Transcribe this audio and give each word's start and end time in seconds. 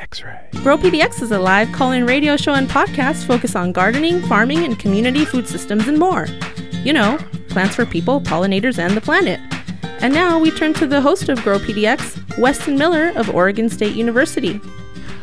X-ray. 0.00 0.48
Grow 0.62 0.76
PDX 0.76 1.22
is 1.22 1.30
a 1.30 1.38
live 1.38 1.70
call-in 1.72 2.06
radio 2.06 2.36
show 2.36 2.54
and 2.54 2.68
podcast 2.68 3.26
focused 3.26 3.54
on 3.54 3.70
gardening, 3.70 4.22
farming, 4.22 4.64
and 4.64 4.78
community 4.78 5.24
food 5.24 5.46
systems 5.46 5.88
and 5.88 5.98
more. 5.98 6.26
You 6.82 6.94
know, 6.94 7.18
plants 7.50 7.76
for 7.76 7.84
people, 7.84 8.20
pollinators, 8.20 8.78
and 8.78 8.96
the 8.96 9.00
planet. 9.00 9.38
And 10.00 10.14
now 10.14 10.38
we 10.38 10.50
turn 10.50 10.72
to 10.74 10.86
the 10.86 11.02
host 11.02 11.28
of 11.28 11.42
Grow 11.42 11.58
PDX, 11.58 12.38
Weston 12.38 12.78
Miller 12.78 13.12
of 13.14 13.28
Oregon 13.28 13.68
State 13.68 13.94
University. 13.94 14.58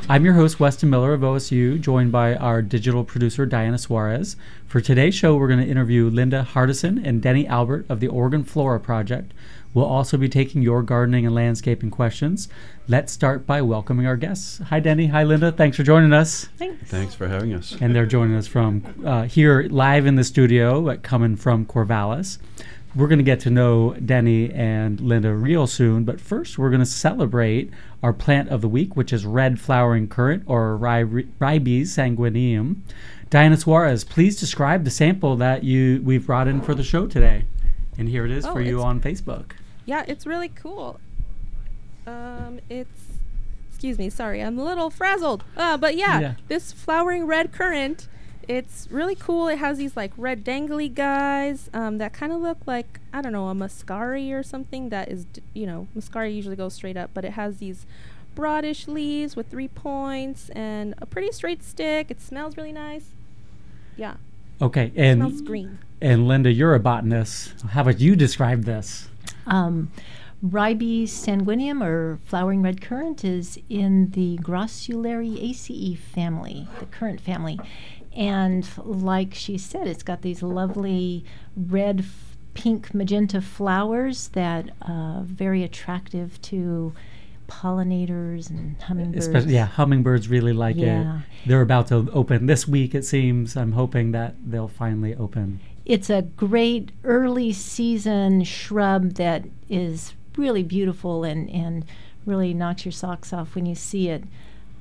I'm 0.09 0.23
your 0.23 0.35
host, 0.35 0.59
Weston 0.59 0.89
Miller 0.89 1.13
of 1.13 1.21
OSU, 1.21 1.81
joined 1.81 2.13
by 2.13 2.35
our 2.35 2.61
digital 2.61 3.03
producer, 3.03 3.45
Diana 3.45 3.77
Suarez. 3.77 4.37
For 4.65 4.79
today's 4.79 5.15
show, 5.15 5.35
we're 5.35 5.49
going 5.49 5.59
to 5.59 5.69
interview 5.69 6.09
Linda 6.09 6.47
Hardison 6.49 7.05
and 7.05 7.21
Denny 7.21 7.45
Albert 7.45 7.85
of 7.89 7.99
the 7.99 8.07
Oregon 8.07 8.45
Flora 8.45 8.79
Project. 8.79 9.33
We'll 9.73 9.85
also 9.85 10.17
be 10.17 10.29
taking 10.29 10.61
your 10.61 10.81
gardening 10.81 11.25
and 11.25 11.35
landscaping 11.35 11.91
questions. 11.91 12.47
Let's 12.87 13.11
start 13.11 13.45
by 13.45 13.61
welcoming 13.61 14.07
our 14.07 14.15
guests. 14.15 14.59
Hi, 14.69 14.79
Denny. 14.79 15.07
Hi, 15.07 15.23
Linda. 15.23 15.51
Thanks 15.51 15.77
for 15.77 15.83
joining 15.83 16.13
us. 16.13 16.45
Thanks. 16.57 16.89
Thanks 16.89 17.13
for 17.13 17.27
having 17.27 17.53
us. 17.53 17.75
And 17.79 17.95
they're 17.95 18.05
joining 18.05 18.35
us 18.35 18.47
from 18.47 18.83
uh, 19.05 19.23
here 19.23 19.67
live 19.69 20.05
in 20.05 20.15
the 20.15 20.23
studio, 20.23 20.89
uh, 20.89 20.97
coming 20.97 21.35
from 21.35 21.65
Corvallis. 21.65 22.39
We're 22.95 23.07
going 23.07 23.19
to 23.19 23.23
get 23.23 23.41
to 23.41 23.51
know 23.51 23.93
Denny 23.93 24.51
and 24.51 24.99
Linda 24.99 25.33
real 25.35 25.67
soon, 25.67 26.03
but 26.03 26.19
first 26.19 26.57
we're 26.57 26.71
going 26.71 26.79
to 26.79 26.85
celebrate 26.85 27.69
our 28.01 28.13
plant 28.13 28.49
of 28.49 28.61
the 28.61 28.69
week, 28.69 28.95
which 28.95 29.13
is 29.13 29.25
red 29.25 29.59
flowering 29.59 30.07
currant 30.07 30.43
or 30.47 30.75
Ribes 30.77 31.95
sanguineum. 31.95 32.77
Diana 33.29 33.57
Suarez, 33.57 34.03
please 34.03 34.39
describe 34.39 34.83
the 34.83 34.89
sample 34.89 35.35
that 35.35 35.63
you 35.63 36.01
we've 36.03 36.25
brought 36.25 36.47
in 36.47 36.61
for 36.61 36.73
the 36.73 36.83
show 36.83 37.05
today. 37.05 37.45
And 37.97 38.07
here 38.09 38.25
it 38.25 38.31
is 38.31 38.45
Oh, 38.45 38.53
for 38.53 38.61
you 38.61 38.81
on 38.81 38.99
Facebook. 39.01 39.51
Yeah, 39.85 40.03
it's 40.07 40.25
really 40.27 40.49
cool. 40.49 40.99
Um, 42.05 42.59
it's 42.69 42.89
excuse 43.69 43.97
me, 43.99 44.09
sorry, 44.09 44.41
I'm 44.41 44.57
a 44.57 44.63
little 44.63 44.89
frazzled. 44.89 45.43
Uh, 45.55 45.77
but 45.77 45.95
yeah, 45.95 46.19
Yeah. 46.19 46.33
this 46.47 46.71
flowering 46.71 47.25
red 47.27 47.51
currant, 47.51 48.07
it's 48.47 48.87
really 48.89 49.13
cool. 49.15 49.47
It 49.49 49.57
has 49.59 49.77
these 49.77 49.95
like 49.95 50.11
red 50.17 50.43
dangly 50.43 50.93
guys 50.93 51.69
um, 51.73 51.97
that 51.99 52.11
kind 52.13 52.31
of 52.31 52.39
look 52.41 52.57
like 52.65 52.99
I 53.13 53.21
don't 53.21 53.33
know 53.33 53.49
a 53.49 53.53
muscari 53.53 54.31
or 54.31 54.41
something. 54.41 54.89
That 54.89 55.09
is, 55.09 55.25
d- 55.25 55.41
you 55.53 55.65
know, 55.67 55.87
muscari 55.95 56.33
usually 56.35 56.55
goes 56.55 56.73
straight 56.73 56.97
up, 56.97 57.11
but 57.13 57.23
it 57.25 57.31
has 57.33 57.57
these 57.57 57.85
broadish 58.35 58.87
leaves 58.87 59.35
with 59.35 59.47
three 59.49 59.67
points 59.67 60.49
and 60.49 60.93
a 60.99 61.05
pretty 61.05 61.31
straight 61.31 61.63
stick. 61.63 62.09
It 62.09 62.21
smells 62.21 62.55
really 62.57 62.71
nice. 62.71 63.09
Yeah, 63.95 64.15
Okay, 64.61 64.91
it 64.95 65.01
and 65.01 65.19
smells 65.21 65.41
green. 65.41 65.79
And 66.01 66.27
Linda, 66.27 66.51
you're 66.51 66.75
a 66.75 66.79
botanist. 66.79 67.61
How 67.69 67.81
about 67.81 67.99
you 67.99 68.15
describe 68.15 68.63
this? 68.63 69.07
Um, 69.45 69.91
Ribes 70.41 71.11
sanguineum, 71.11 71.83
or 71.83 72.19
flowering 72.25 72.61
red 72.61 72.81
currant, 72.81 73.23
is 73.25 73.57
in 73.69 74.11
the 74.11 74.37
Grossulariaceae 74.37 75.97
family, 75.97 76.67
the 76.79 76.85
currant 76.85 77.19
family. 77.21 77.59
And 78.15 78.67
like 78.83 79.33
she 79.33 79.57
said, 79.57 79.87
it's 79.87 80.03
got 80.03 80.21
these 80.21 80.43
lovely 80.43 81.23
red, 81.55 82.01
f- 82.01 82.37
pink, 82.53 82.93
magenta 82.93 83.41
flowers 83.41 84.29
that 84.29 84.69
are 84.83 85.21
very 85.23 85.63
attractive 85.63 86.39
to 86.43 86.93
pollinators 87.47 88.49
and 88.49 88.75
hummingbirds. 88.81 89.25
Especially, 89.25 89.53
yeah, 89.53 89.65
hummingbirds 89.65 90.27
really 90.29 90.53
like 90.53 90.75
Yeah. 90.75 91.19
it. 91.19 91.23
They're 91.47 91.61
about 91.61 91.87
to 91.87 92.09
open 92.11 92.45
this 92.45 92.67
week, 92.67 92.93
it 92.93 93.05
seems. 93.05 93.55
I'm 93.55 93.71
hoping 93.71 94.11
that 94.11 94.35
they'll 94.45 94.67
finally 94.67 95.15
open. 95.15 95.59
It's 95.87 96.09
a 96.09 96.23
great 96.23 96.91
early 97.05 97.53
season 97.53 98.43
shrub 98.43 99.13
that 99.13 99.45
is 99.69 100.15
really 100.35 100.61
beautiful 100.61 101.23
and, 101.23 101.49
and 101.49 101.85
really 102.25 102.53
knocks 102.53 102.83
your 102.83 102.91
socks 102.91 103.31
off 103.31 103.55
when 103.55 103.65
you 103.65 103.73
see 103.73 104.09
it. 104.09 104.25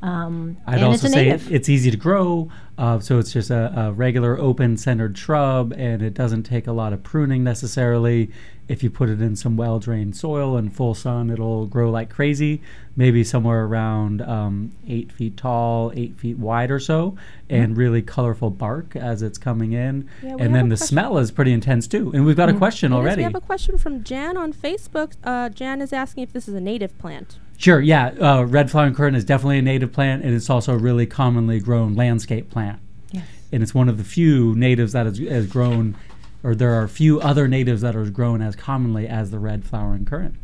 Um, 0.02 0.56
I'd 0.66 0.78
and 0.78 0.84
also 0.84 1.06
say 1.06 1.28
it, 1.28 1.48
it's 1.48 1.68
easy 1.68 1.92
to 1.92 1.96
grow, 1.96 2.50
uh, 2.76 2.98
so 2.98 3.20
it's 3.20 3.32
just 3.32 3.50
a, 3.50 3.72
a 3.76 3.92
regular 3.92 4.36
open-centered 4.38 5.16
shrub, 5.16 5.72
and 5.76 6.02
it 6.02 6.12
doesn't 6.12 6.42
take 6.42 6.66
a 6.66 6.72
lot 6.72 6.92
of 6.92 7.04
pruning 7.04 7.44
necessarily. 7.44 8.30
If 8.68 8.82
you 8.82 8.90
put 8.90 9.08
it 9.08 9.22
in 9.22 9.36
some 9.36 9.56
well-drained 9.56 10.16
soil 10.16 10.56
and 10.56 10.74
full 10.74 10.94
sun, 10.94 11.30
it'll 11.30 11.66
grow 11.66 11.88
like 11.90 12.10
crazy. 12.10 12.60
Maybe 12.96 13.22
somewhere 13.22 13.64
around 13.64 14.22
um, 14.22 14.72
eight 14.88 15.12
feet 15.12 15.36
tall, 15.36 15.92
eight 15.94 16.18
feet 16.18 16.36
wide 16.38 16.70
or 16.72 16.80
so, 16.80 17.16
and 17.48 17.76
really 17.76 18.02
colorful 18.02 18.50
bark 18.50 18.96
as 18.96 19.22
it's 19.22 19.38
coming 19.38 19.72
in. 19.72 20.08
Yeah, 20.22 20.36
and 20.40 20.54
then 20.54 20.68
the 20.68 20.74
question- 20.76 20.86
smell 20.88 21.18
is 21.18 21.30
pretty 21.30 21.52
intense 21.52 21.86
too. 21.86 22.10
And 22.12 22.26
we've 22.26 22.36
got 22.36 22.48
a 22.48 22.54
question 22.54 22.92
It 22.92 22.96
is. 22.96 22.98
already. 22.98 23.16
We 23.20 23.24
have 23.24 23.34
a 23.36 23.40
question 23.40 23.78
from 23.78 24.02
Jan 24.02 24.36
on 24.36 24.52
Facebook. 24.52 25.12
Uh, 25.22 25.48
Jan 25.50 25.80
is 25.80 25.92
asking 25.92 26.24
if 26.24 26.32
this 26.32 26.48
is 26.48 26.54
a 26.54 26.60
native 26.60 26.96
plant. 26.98 27.38
Sure, 27.58 27.80
yeah. 27.80 28.08
Uh, 28.20 28.42
red 28.44 28.70
flowering 28.70 28.94
currant 28.94 29.16
is 29.16 29.24
definitely 29.24 29.58
a 29.58 29.62
native 29.62 29.92
plant, 29.92 30.24
and 30.24 30.34
it's 30.34 30.50
also 30.50 30.74
a 30.74 30.78
really 30.78 31.06
commonly 31.06 31.60
grown 31.60 31.94
landscape 31.94 32.50
plant. 32.50 32.80
Yes. 33.12 33.24
And 33.52 33.62
it's 33.62 33.74
one 33.74 33.88
of 33.88 33.96
the 33.96 34.04
few 34.04 34.54
natives 34.56 34.92
that 34.92 35.06
is, 35.06 35.18
has 35.20 35.46
grown, 35.46 35.96
or 36.46 36.54
there 36.54 36.80
are 36.80 36.86
few 36.86 37.20
other 37.20 37.48
natives 37.48 37.80
that 37.80 37.96
are 37.96 38.08
grown 38.08 38.40
as 38.40 38.54
commonly 38.54 39.08
as 39.08 39.32
the 39.32 39.38
red 39.40 39.64
flowering 39.64 40.04
currant. 40.04 40.36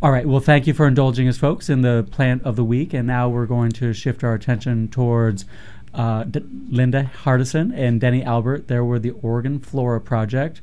All 0.00 0.12
right, 0.12 0.24
well, 0.24 0.38
thank 0.38 0.68
you 0.68 0.74
for 0.74 0.86
indulging 0.86 1.26
us, 1.26 1.36
folks, 1.36 1.68
in 1.68 1.82
the 1.82 2.06
plant 2.12 2.44
of 2.44 2.54
the 2.54 2.62
week. 2.62 2.94
And 2.94 3.08
now 3.08 3.28
we're 3.28 3.46
going 3.46 3.72
to 3.72 3.92
shift 3.92 4.22
our 4.22 4.32
attention 4.34 4.86
towards 4.86 5.44
uh, 5.92 6.22
D- 6.22 6.44
Linda 6.68 7.10
Hardison 7.24 7.76
and 7.76 8.00
Denny 8.00 8.22
Albert. 8.22 8.68
There 8.68 8.84
were 8.84 9.00
the 9.00 9.10
Oregon 9.10 9.58
Flora 9.58 10.00
Project. 10.00 10.60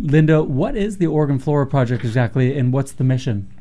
Linda, 0.00 0.42
what 0.42 0.74
is 0.74 0.96
the 0.96 1.06
Oregon 1.06 1.38
Flora 1.38 1.66
Project 1.66 2.06
exactly, 2.06 2.58
and 2.58 2.72
what's 2.72 2.92
the 2.92 3.04
mission? 3.04 3.52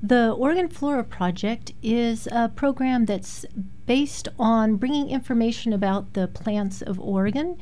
The 0.00 0.30
Oregon 0.30 0.68
Flora 0.68 1.02
Project 1.02 1.72
is 1.82 2.28
a 2.30 2.50
program 2.50 3.06
that's 3.06 3.44
based 3.84 4.28
on 4.38 4.76
bringing 4.76 5.10
information 5.10 5.72
about 5.72 6.12
the 6.12 6.28
plants 6.28 6.82
of 6.82 7.00
Oregon 7.00 7.58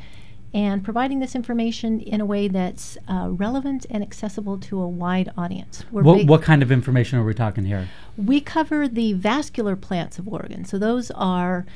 and 0.52 0.82
providing 0.82 1.20
this 1.20 1.34
information 1.34 2.00
in 2.00 2.20
a 2.20 2.26
way 2.26 2.48
that's 2.48 2.98
uh, 3.08 3.28
relevant 3.30 3.86
and 3.88 4.02
accessible 4.02 4.58
to 4.58 4.80
a 4.80 4.88
wide 4.88 5.32
audience. 5.36 5.84
What, 5.90 6.26
what 6.26 6.42
kind 6.42 6.62
of 6.62 6.72
information 6.72 7.18
are 7.18 7.24
we 7.24 7.34
talking 7.34 7.64
here? 7.64 7.88
We 8.16 8.40
cover 8.40 8.88
the 8.88 9.12
vascular 9.12 9.76
plants 9.76 10.18
of 10.18 10.26
Oregon. 10.26 10.64
So 10.64 10.78
those 10.78 11.10
are 11.12 11.66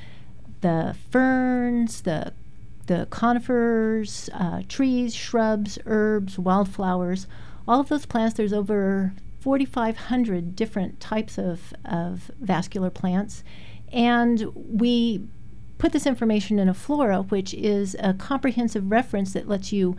the 0.60 0.96
ferns, 1.10 2.02
the 2.02 2.32
the 2.86 3.06
conifers, 3.10 4.28
uh, 4.34 4.62
trees, 4.68 5.14
shrubs, 5.14 5.78
herbs, 5.86 6.38
wildflowers. 6.38 7.26
All 7.66 7.80
of 7.80 7.88
those 7.88 8.04
plants. 8.04 8.36
There's 8.36 8.52
over 8.52 9.14
4,500 9.40 10.54
different 10.54 11.00
types 11.00 11.38
of, 11.38 11.72
of 11.84 12.30
vascular 12.40 12.90
plants, 12.90 13.42
and 13.92 14.52
we 14.54 15.26
put 15.84 15.92
this 15.92 16.06
information 16.06 16.58
in 16.58 16.66
a 16.66 16.72
flora, 16.72 17.20
which 17.20 17.52
is 17.52 17.94
a 18.00 18.14
comprehensive 18.14 18.90
reference 18.90 19.34
that 19.34 19.46
lets 19.46 19.70
you 19.70 19.94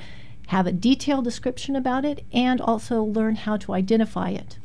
have 0.47 0.65
a 0.65 0.71
detailed 0.71 1.23
description 1.23 1.75
about 1.75 2.03
it 2.03 2.25
and 2.33 2.59
also 2.59 3.03
learn 3.03 3.35
how 3.35 3.55
to 3.55 3.71
identify 3.71 4.29
it. 4.29 4.57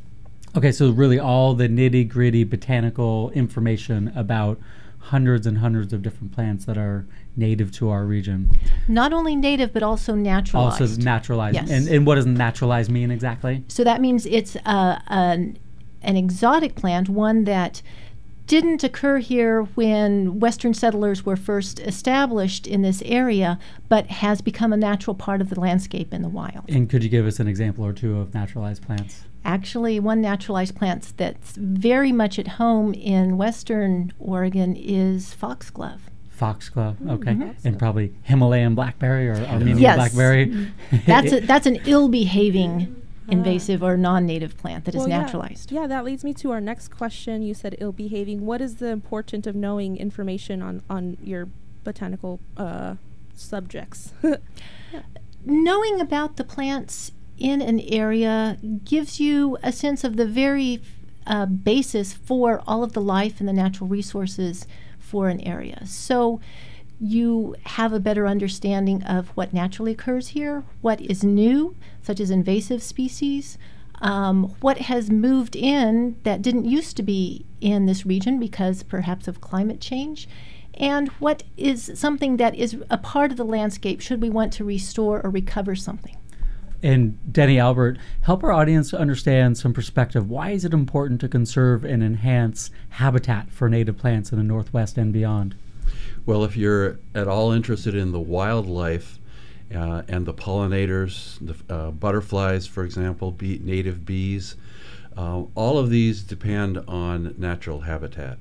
Okay, 0.56 0.72
so 0.72 0.90
really 0.90 1.18
all 1.18 1.52
the 1.52 1.68
nitty 1.68 2.08
gritty 2.08 2.42
botanical 2.42 3.28
information 3.32 4.10
about 4.16 4.58
hundreds 4.98 5.46
and 5.46 5.58
hundreds 5.58 5.92
of 5.92 6.00
different 6.00 6.32
plants 6.32 6.64
that 6.64 6.78
are 6.78 7.04
native 7.36 7.70
to 7.70 7.90
our 7.90 8.06
region. 8.06 8.50
Not 8.88 9.12
only 9.12 9.36
native, 9.36 9.74
but 9.74 9.82
also 9.82 10.14
naturalized. 10.14 10.80
Also 10.80 11.02
naturalized. 11.02 11.54
Yes. 11.54 11.70
And, 11.70 11.86
and 11.86 12.06
what 12.06 12.14
does 12.14 12.24
naturalized 12.24 12.90
mean 12.90 13.10
exactly? 13.10 13.62
so 13.68 13.84
that 13.84 14.00
means 14.00 14.24
it's 14.24 14.56
uh, 14.64 14.98
an, 15.08 15.58
an 16.00 16.16
exotic 16.16 16.76
plant, 16.76 17.10
one 17.10 17.44
that 17.44 17.82
didn't 18.46 18.82
occur 18.82 19.18
here 19.18 19.62
when 19.74 20.40
Western 20.40 20.74
settlers 20.74 21.24
were 21.24 21.36
first 21.36 21.78
established 21.80 22.66
in 22.66 22.82
this 22.82 23.02
area, 23.04 23.58
but 23.88 24.06
has 24.06 24.40
become 24.40 24.72
a 24.72 24.76
natural 24.76 25.14
part 25.14 25.40
of 25.40 25.50
the 25.50 25.60
landscape 25.60 26.12
in 26.12 26.22
the 26.22 26.28
wild. 26.28 26.64
And 26.68 26.90
could 26.90 27.04
you 27.04 27.08
give 27.08 27.26
us 27.26 27.38
an 27.38 27.46
example 27.46 27.84
or 27.86 27.92
two 27.92 28.18
of 28.18 28.34
naturalized 28.34 28.82
plants? 28.82 29.22
Actually, 29.44 30.00
one 30.00 30.20
naturalized 30.20 30.74
plant 30.76 31.12
that's 31.16 31.52
very 31.56 32.12
much 32.12 32.38
at 32.38 32.46
home 32.48 32.92
in 32.94 33.36
Western 33.38 34.12
Oregon 34.18 34.74
is 34.76 35.32
foxglove. 35.32 36.00
Foxglove, 36.30 36.96
okay. 37.08 37.32
Mhm. 37.34 37.54
And 37.64 37.78
probably 37.78 38.14
Himalayan 38.22 38.74
blackberry 38.74 39.28
or 39.28 39.36
Armenian 39.36 39.78
Yes. 39.78 39.96
blackberry. 39.96 40.68
That's 41.06 41.32
a, 41.32 41.40
that's 41.40 41.66
an 41.66 41.76
ill-behaving 41.86 42.96
invasive 43.28 43.82
or 43.82 43.96
non-native 43.96 44.56
plant 44.56 44.84
that 44.84 44.94
is 44.94 45.00
Well, 45.00 45.08
yeah. 45.08 45.20
naturalized. 45.20 45.70
Yeah, 45.70 45.86
that 45.86 46.04
leads 46.04 46.24
me 46.24 46.34
to 46.34 46.50
our 46.52 46.60
next 46.60 46.88
question. 46.88 47.42
You 47.42 47.54
said 47.54 47.76
ill 47.78 47.92
behaving. 47.92 48.46
What 48.46 48.60
is 48.60 48.76
the 48.76 48.88
importance 48.88 49.46
of 49.46 49.54
knowing 49.54 49.96
information 49.96 50.62
on 50.62 50.82
on 50.88 51.16
your 51.22 51.48
botanical 51.84 52.40
uh, 52.56 52.96
subjects? 53.34 54.12
knowing 55.44 56.00
about 56.00 56.36
the 56.36 56.44
plants 56.44 57.12
in 57.38 57.62
an 57.62 57.80
area 57.80 58.58
gives 58.84 59.18
you 59.18 59.56
a 59.62 59.72
sense 59.72 60.04
of 60.04 60.16
the 60.16 60.26
very 60.26 60.80
uh, 61.26 61.46
basis 61.46 62.12
for 62.12 62.62
all 62.66 62.82
of 62.82 62.92
the 62.92 63.00
life 63.00 63.40
and 63.40 63.48
the 63.48 63.52
natural 63.52 63.88
resources 63.88 64.66
for 64.98 65.28
an 65.28 65.40
area. 65.40 65.82
So 65.86 66.40
you 67.00 67.56
have 67.64 67.92
a 67.92 68.00
better 68.00 68.26
understanding 68.26 69.02
of 69.04 69.28
what 69.30 69.54
naturally 69.54 69.92
occurs 69.92 70.28
here, 70.28 70.64
what 70.82 71.00
is 71.00 71.24
new, 71.24 71.74
such 72.02 72.20
as 72.20 72.30
invasive 72.30 72.82
species, 72.82 73.56
um, 74.02 74.54
what 74.60 74.78
has 74.78 75.10
moved 75.10 75.56
in 75.56 76.16
that 76.24 76.42
didn't 76.42 76.66
used 76.66 76.96
to 76.96 77.02
be 77.02 77.46
in 77.60 77.86
this 77.86 78.04
region 78.04 78.38
because 78.38 78.82
perhaps 78.82 79.26
of 79.28 79.40
climate 79.40 79.80
change, 79.80 80.28
and 80.74 81.08
what 81.18 81.42
is 81.56 81.90
something 81.94 82.36
that 82.36 82.54
is 82.54 82.76
a 82.90 82.98
part 82.98 83.30
of 83.30 83.36
the 83.36 83.44
landscape 83.44 84.00
should 84.00 84.22
we 84.22 84.30
want 84.30 84.52
to 84.54 84.64
restore 84.64 85.20
or 85.24 85.30
recover 85.30 85.74
something. 85.74 86.16
And 86.82 87.18
Denny 87.30 87.58
Albert, 87.58 87.98
help 88.22 88.42
our 88.42 88.52
audience 88.52 88.94
understand 88.94 89.58
some 89.58 89.74
perspective. 89.74 90.30
Why 90.30 90.50
is 90.50 90.64
it 90.64 90.72
important 90.72 91.20
to 91.20 91.28
conserve 91.28 91.84
and 91.84 92.02
enhance 92.02 92.70
habitat 92.90 93.50
for 93.50 93.68
native 93.68 93.98
plants 93.98 94.32
in 94.32 94.38
the 94.38 94.44
Northwest 94.44 94.96
and 94.96 95.12
beyond? 95.12 95.54
Well, 96.26 96.44
if 96.44 96.56
you're 96.56 96.98
at 97.14 97.28
all 97.28 97.52
interested 97.52 97.94
in 97.94 98.12
the 98.12 98.20
wildlife 98.20 99.18
uh, 99.74 100.02
and 100.08 100.26
the 100.26 100.34
pollinators, 100.34 101.38
the 101.40 101.74
uh, 101.74 101.90
butterflies, 101.90 102.66
for 102.66 102.84
example, 102.84 103.30
bee, 103.30 103.60
native 103.62 104.04
bees, 104.04 104.56
uh, 105.16 105.44
all 105.54 105.78
of 105.78 105.90
these 105.90 106.22
depend 106.22 106.78
on 106.86 107.34
natural 107.38 107.80
habitat. 107.80 108.38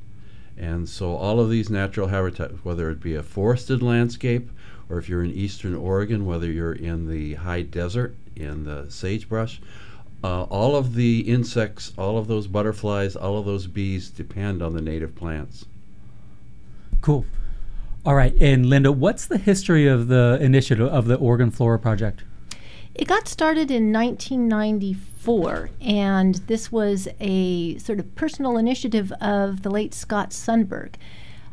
And 0.57 0.89
so, 0.89 1.15
all 1.15 1.39
of 1.39 1.49
these 1.49 1.69
natural 1.69 2.07
habitats, 2.07 2.65
whether 2.65 2.89
it 2.89 2.99
be 2.99 3.15
a 3.15 3.23
forested 3.23 3.81
landscape 3.81 4.49
or 4.89 4.97
if 4.97 5.07
you're 5.07 5.23
in 5.23 5.31
eastern 5.31 5.75
Oregon, 5.75 6.25
whether 6.25 6.51
you're 6.51 6.73
in 6.73 7.07
the 7.07 7.35
high 7.35 7.61
desert, 7.61 8.15
in 8.35 8.63
the 8.63 8.89
sagebrush, 8.89 9.61
uh, 10.23 10.43
all 10.43 10.75
of 10.75 10.95
the 10.95 11.21
insects, 11.21 11.93
all 11.97 12.17
of 12.17 12.27
those 12.27 12.47
butterflies, 12.47 13.15
all 13.15 13.37
of 13.37 13.45
those 13.45 13.67
bees 13.67 14.09
depend 14.09 14.61
on 14.61 14.73
the 14.73 14.81
native 14.81 15.15
plants. 15.15 15.65
Cool. 17.01 17.25
All 18.05 18.15
right, 18.15 18.33
and 18.39 18.65
Linda, 18.67 18.93
what's 18.93 19.25
the 19.25 19.37
history 19.37 19.85
of 19.85 20.07
the 20.07 20.37
initiative 20.39 20.87
of 20.87 21.07
the 21.07 21.15
Oregon 21.15 21.51
Flora 21.51 21.77
Project? 21.77 22.23
It 22.95 23.07
got 23.07 23.27
started 23.27 23.69
in 23.69 23.91
1994, 23.91 25.69
and 25.81 26.35
this 26.47 26.71
was 26.71 27.09
a 27.19 27.77
sort 27.77 27.99
of 27.99 28.15
personal 28.15 28.57
initiative 28.57 29.11
of 29.19 29.63
the 29.63 29.69
late 29.69 29.93
Scott 29.93 30.31
Sundberg. 30.31 30.95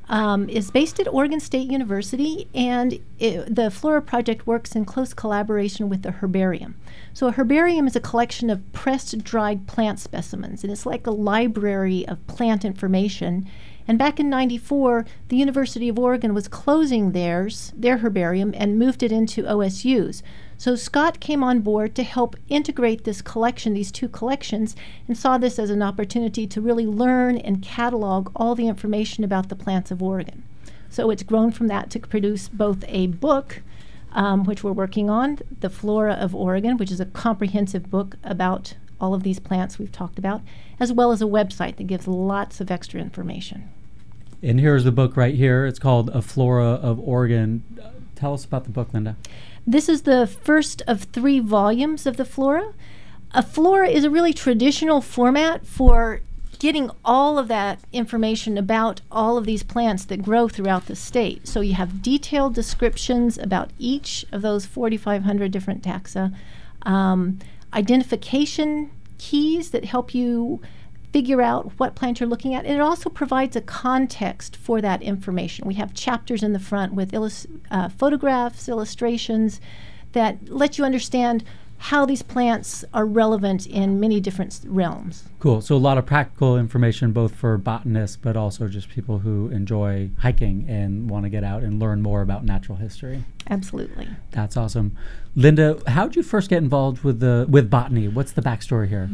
Um, 0.09 0.49
is 0.49 0.71
based 0.71 1.01
at 1.01 1.13
Oregon 1.13 1.41
State 1.41 1.69
University, 1.69 2.47
and 2.55 3.01
it, 3.19 3.53
the 3.53 3.73
Flora 3.73 4.01
Project 4.01 4.47
works 4.47 4.77
in 4.77 4.85
close 4.85 5.13
collaboration 5.13 5.89
with 5.89 6.03
the 6.03 6.13
herbarium. 6.13 6.77
So, 7.13 7.27
a 7.27 7.33
herbarium 7.33 7.89
is 7.89 7.97
a 7.97 8.01
collection 8.01 8.49
of 8.49 8.73
pressed 8.73 9.25
dried 9.25 9.67
plant 9.67 9.99
specimens, 9.99 10.63
and 10.63 10.73
it's 10.73 10.87
like 10.87 11.09
a 11.09 11.11
library 11.11 12.07
of 12.07 12.25
plant 12.29 12.65
information 12.65 13.49
and 13.89 13.99
back 13.99 14.19
in 14.19 14.29
94, 14.29 15.05
the 15.29 15.37
University 15.37 15.89
of 15.89 15.99
Oregon 15.99 16.35
was 16.35 16.49
closing 16.49 17.13
theirs, 17.13 17.73
their 17.77 17.99
herbarium, 17.99 18.53
and 18.57 18.79
moved 18.79 19.03
it 19.03 19.13
into 19.13 19.45
OSU's. 19.45 20.23
So 20.59 20.75
Scott 20.75 21.21
came 21.21 21.45
on 21.45 21.61
board 21.61 21.95
to 21.95 22.03
help 22.03 22.35
integrate 22.49 23.05
this 23.05 23.23
collection, 23.23 23.75
these 23.75 23.93
two 23.93 24.09
collections, 24.09 24.75
and 25.07 25.17
saw 25.17 25.39
this 25.39 25.59
as 25.59 25.71
an 25.71 25.83
opportunity 25.83 26.47
to 26.47 26.61
really 26.61 26.87
learn 26.87 27.37
and 27.37 27.63
catalog 27.63 28.33
all 28.35 28.55
the 28.55 28.67
information 28.67 29.23
about 29.23 29.51
the 29.51 29.57
plants 29.57 29.91
of 29.91 30.03
Oregon. 30.03 30.43
So 30.89 31.11
it's 31.11 31.23
grown 31.23 31.53
from 31.53 31.69
that 31.69 31.91
to 31.91 32.01
produce 32.01 32.49
both 32.49 32.85
a 32.89 33.07
book, 33.07 33.63
um, 34.13 34.45
which 34.45 34.65
we're 34.65 34.73
working 34.73 35.11
on, 35.11 35.39
The 35.61 35.71
Flora 35.71 36.15
of 36.15 36.35
Oregon, 36.35 36.77
which 36.79 36.91
is 36.91 37.01
a 37.01 37.07
comprehensive 37.07 37.91
book 37.91 38.17
about 38.25 38.75
all 38.99 39.13
of 39.13 39.23
these 39.23 39.39
plants 39.39 39.79
we've 39.79 39.93
talked 39.93 40.19
about, 40.19 40.41
as 40.81 40.93
well 40.93 41.13
as 41.13 41.21
a 41.21 41.27
website 41.27 41.77
that 41.77 41.87
gives 41.87 42.09
lots 42.09 42.61
of 42.61 42.71
extra 42.71 42.99
information. 42.99 43.69
And 44.43 44.61
here's 44.61 44.85
the 44.85 44.93
book 44.93 45.17
right 45.17 45.35
here. 45.35 45.67
It's 45.67 45.79
called 45.79 46.11
A 46.11 46.23
Flora 46.23 46.65
of 46.65 47.01
Oregon. 47.01 47.63
Tell 48.15 48.35
us 48.35 48.45
about 48.45 48.65
the 48.65 48.71
book, 48.71 48.93
Linda. 48.93 49.17
This 49.67 49.89
is 49.89 50.03
the 50.03 50.27
first 50.27 50.83
of 50.87 51.05
three 51.05 51.41
volumes 51.41 52.07
of 52.07 52.17
the 52.17 52.25
flora. 52.25 52.73
A 53.33 53.43
flora 53.43 53.89
is 53.89 54.05
a 54.05 54.11
really 54.11 54.33
traditional 54.33 55.01
format 55.01 55.67
for 55.67 56.21
getting 56.59 56.91
all 57.05 57.39
of 57.39 57.49
that 57.49 57.81
information 57.93 58.57
about 58.57 59.01
all 59.11 59.37
of 59.37 59.45
these 59.45 59.63
plants 59.63 60.05
that 60.07 60.23
grow 60.23 60.49
throughout 60.49 60.87
the 60.87 60.97
state. 60.97 61.47
So 61.47 61.61
you 61.61 61.75
have 61.75 62.01
detailed 62.01 62.55
descriptions 62.55 63.37
about 63.37 63.71
each 63.79 64.25
of 64.33 64.43
those 64.43 64.65
4,500 64.65 65.51
different 65.51 65.83
taxa, 65.83 66.35
um, 66.83 67.39
identification 67.75 68.91
keys 69.19 69.71
that 69.71 69.85
help 69.85 70.15
you 70.15 70.61
figure 71.17 71.41
out 71.41 71.73
what 71.79 71.95
plant 71.95 72.21
you're 72.21 72.29
looking 72.29 72.55
at. 72.55 72.67
And 72.67 72.75
it 72.75 72.81
also 72.81 73.09
provides 73.09 73.57
a 73.57 73.63
context 73.63 74.55
for 74.55 74.83
that 74.83 75.01
information. 75.01 75.67
We 75.67 75.73
have 75.77 75.95
chapters 75.95 76.43
in 76.43 76.53
the 76.53 76.59
front 76.59 76.93
with 76.93 77.15
illus- 77.15 77.47
uh, 77.71 77.89
photographs, 77.89 78.69
illustrations 78.69 79.59
that 80.13 80.51
let 80.51 80.77
you 80.77 80.85
understand 80.85 81.43
how 81.79 82.05
these 82.05 82.21
plants 82.21 82.85
are 82.93 83.07
relevant 83.07 83.67
in 83.67 83.99
many 83.99 84.21
different 84.21 84.61
realms. 84.67 85.25
Cool. 85.41 85.63
So 85.63 85.75
a 85.75 85.79
lot 85.79 85.97
of 85.97 86.05
practical 86.05 86.59
information 86.59 87.13
both 87.13 87.35
for 87.35 87.57
botanists 87.57 88.19
but 88.19 88.37
also 88.37 88.69
just 88.69 88.91
people 88.91 89.21
who 89.21 89.49
enjoy 89.49 90.11
hiking 90.19 90.67
and 90.69 91.09
want 91.09 91.25
to 91.25 91.31
get 91.31 91.45
out 91.45 91.63
and 91.63 91.81
learn 91.81 92.03
more 92.03 92.21
about 92.21 92.45
natural 92.45 92.77
history. 92.77 93.25
Absolutely. 93.49 94.07
That's 94.33 94.59
awesome. 94.59 94.95
Linda, 95.35 95.81
how 95.87 96.09
did 96.09 96.17
you 96.17 96.23
first 96.23 96.51
get 96.51 96.59
involved 96.59 97.05
with 97.05 97.21
the 97.21 97.47
with 97.49 97.71
botany? 97.71 98.07
What's 98.07 98.33
the 98.33 98.43
backstory 98.43 98.89
here? 98.89 99.09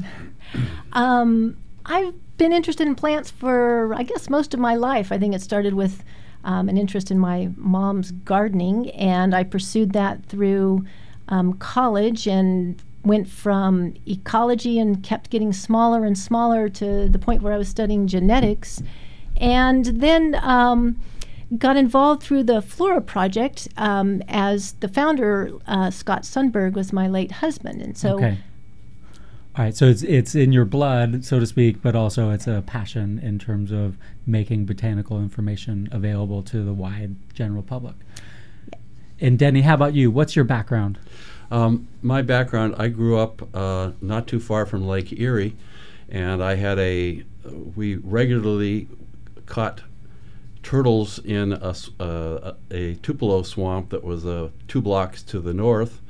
um, 0.95 1.57
I've 1.87 2.15
been 2.37 2.53
interested 2.53 2.87
in 2.87 2.95
plants 2.95 3.31
for, 3.31 3.95
I 3.95 4.03
guess, 4.03 4.31
most 4.31 4.55
of 4.55 4.61
my 4.61 4.75
life. 4.75 5.13
I 5.13 5.19
think 5.19 5.35
it 5.35 5.43
started 5.43 5.75
with 5.75 6.05
um, 6.45 6.69
an 6.69 6.77
interest 6.77 7.11
in 7.11 7.19
my 7.19 7.51
mom's 7.57 8.11
gardening, 8.11 8.91
and 8.91 9.35
I 9.35 9.45
pursued 9.45 9.93
that 9.93 10.25
through 10.27 10.85
um, 11.29 11.55
college 11.55 12.27
and 12.27 12.81
went 13.05 13.29
from 13.29 13.95
ecology 14.07 14.79
and 14.79 15.03
kept 15.03 15.31
getting 15.31 15.53
smaller 15.53 16.05
and 16.05 16.17
smaller 16.17 16.69
to 16.69 17.09
the 17.09 17.19
point 17.19 17.43
where 17.43 17.53
I 17.53 17.59
was 17.59 17.69
studying 17.69 18.07
genetics. 18.07 18.83
And 19.37 19.87
then 19.87 20.37
um, 20.41 21.01
got 21.59 21.77
involved 21.77 22.23
through 22.23 22.45
the 22.45 22.63
Flora 22.63 23.01
Project 23.01 23.69
um, 23.77 24.23
as 24.29 24.75
the 24.75 24.89
founder, 24.89 25.51
uh, 25.67 25.91
Scott 25.91 26.23
Sundberg, 26.23 26.75
was 26.75 26.93
my 26.93 27.09
late 27.09 27.33
husband. 27.33 27.83
And 27.83 27.97
so 27.97 28.17
okay. 28.17 28.39
All 29.55 29.63
right, 29.63 29.77
so 29.77 29.85
it's 29.85 30.03
it's 30.03 30.35
in 30.35 30.51
your 30.51 30.65
blood, 30.65 31.27
so 31.27 31.39
to 31.39 31.47
speak, 31.47 31.83
but 31.83 31.95
also 31.95 32.31
it's 32.31 32.47
a 32.47 32.63
passion 32.67 33.19
in 33.19 33.39
terms 33.39 33.71
of 33.71 33.99
making 34.27 34.65
botanical 34.65 35.19
information 35.19 35.91
available 35.93 36.43
to 36.45 36.65
the 36.65 36.73
wide 36.73 37.17
general 37.35 37.63
public. 37.63 37.95
And 39.21 39.39
Denny, 39.39 39.61
how 39.61 39.75
about 39.75 39.93
you? 39.93 40.11
What's 40.11 40.35
your 40.35 40.47
background? 40.47 40.99
Um, 41.51 41.87
my 42.01 42.23
background, 42.23 42.77
I 42.79 42.89
grew 42.89 43.19
up 43.19 43.55
uh, 43.55 43.93
not 44.01 44.27
too 44.27 44.41
far 44.41 44.65
from 44.65 44.89
Lake 44.89 45.21
Erie, 45.21 45.55
and 46.09 46.43
I 46.43 46.55
had 46.55 46.79
a. 46.79 47.23
We 47.77 47.97
regularly 47.97 48.89
caught 49.45 49.83
turtles 50.63 51.19
in 51.19 51.53
a, 51.53 51.75
uh, 52.01 52.55
a 52.71 52.95
Tupelo 53.03 53.43
swamp 53.43 53.91
that 53.91 54.03
was 54.03 54.25
uh, 54.25 54.49
two 54.67 54.81
blocks 54.81 55.23
to 55.25 55.41
the 55.41 55.53
north 55.53 56.01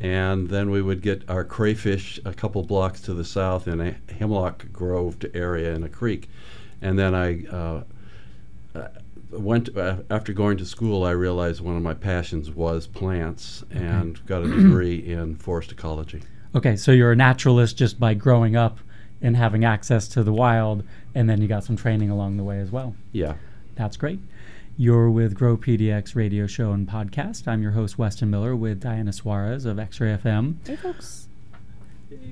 and 0.00 0.48
then 0.48 0.70
we 0.70 0.80
would 0.80 1.02
get 1.02 1.28
our 1.28 1.44
crayfish 1.44 2.18
a 2.24 2.32
couple 2.32 2.62
blocks 2.62 3.02
to 3.02 3.14
the 3.14 3.24
south 3.24 3.68
in 3.68 3.80
a 3.80 3.94
hemlock 4.18 4.64
grove 4.72 5.16
area 5.34 5.74
in 5.74 5.82
a 5.82 5.88
creek. 5.88 6.28
And 6.80 6.98
then 6.98 7.14
I 7.14 7.44
uh, 7.46 7.82
uh, 8.74 8.88
went 9.30 9.76
uh, 9.76 9.98
after 10.08 10.32
going 10.32 10.56
to 10.56 10.64
school. 10.64 11.04
I 11.04 11.10
realized 11.10 11.60
one 11.60 11.76
of 11.76 11.82
my 11.82 11.92
passions 11.92 12.50
was 12.50 12.86
plants, 12.86 13.62
and 13.70 14.24
got 14.26 14.42
a 14.42 14.48
degree 14.56 14.96
in 14.96 15.36
forest 15.36 15.70
ecology. 15.70 16.22
Okay, 16.54 16.76
so 16.76 16.92
you're 16.92 17.12
a 17.12 17.16
naturalist 17.16 17.76
just 17.76 18.00
by 18.00 18.14
growing 18.14 18.56
up 18.56 18.78
and 19.20 19.36
having 19.36 19.64
access 19.64 20.08
to 20.08 20.22
the 20.22 20.32
wild, 20.32 20.82
and 21.14 21.28
then 21.28 21.42
you 21.42 21.46
got 21.46 21.62
some 21.62 21.76
training 21.76 22.08
along 22.08 22.38
the 22.38 22.42
way 22.42 22.58
as 22.58 22.70
well. 22.70 22.94
Yeah, 23.12 23.34
that's 23.76 23.98
great. 23.98 24.18
You're 24.80 25.10
with 25.10 25.34
Grow 25.34 25.58
PDX 25.58 26.14
radio 26.16 26.46
show 26.46 26.72
and 26.72 26.88
podcast. 26.88 27.46
I'm 27.46 27.60
your 27.60 27.72
host, 27.72 27.98
Weston 27.98 28.30
Miller, 28.30 28.56
with 28.56 28.80
Diana 28.80 29.12
Suarez 29.12 29.66
of 29.66 29.78
X 29.78 30.00
Ray 30.00 30.16
FM. 30.16 30.54
Hey, 30.66 30.76
folks. 30.76 31.28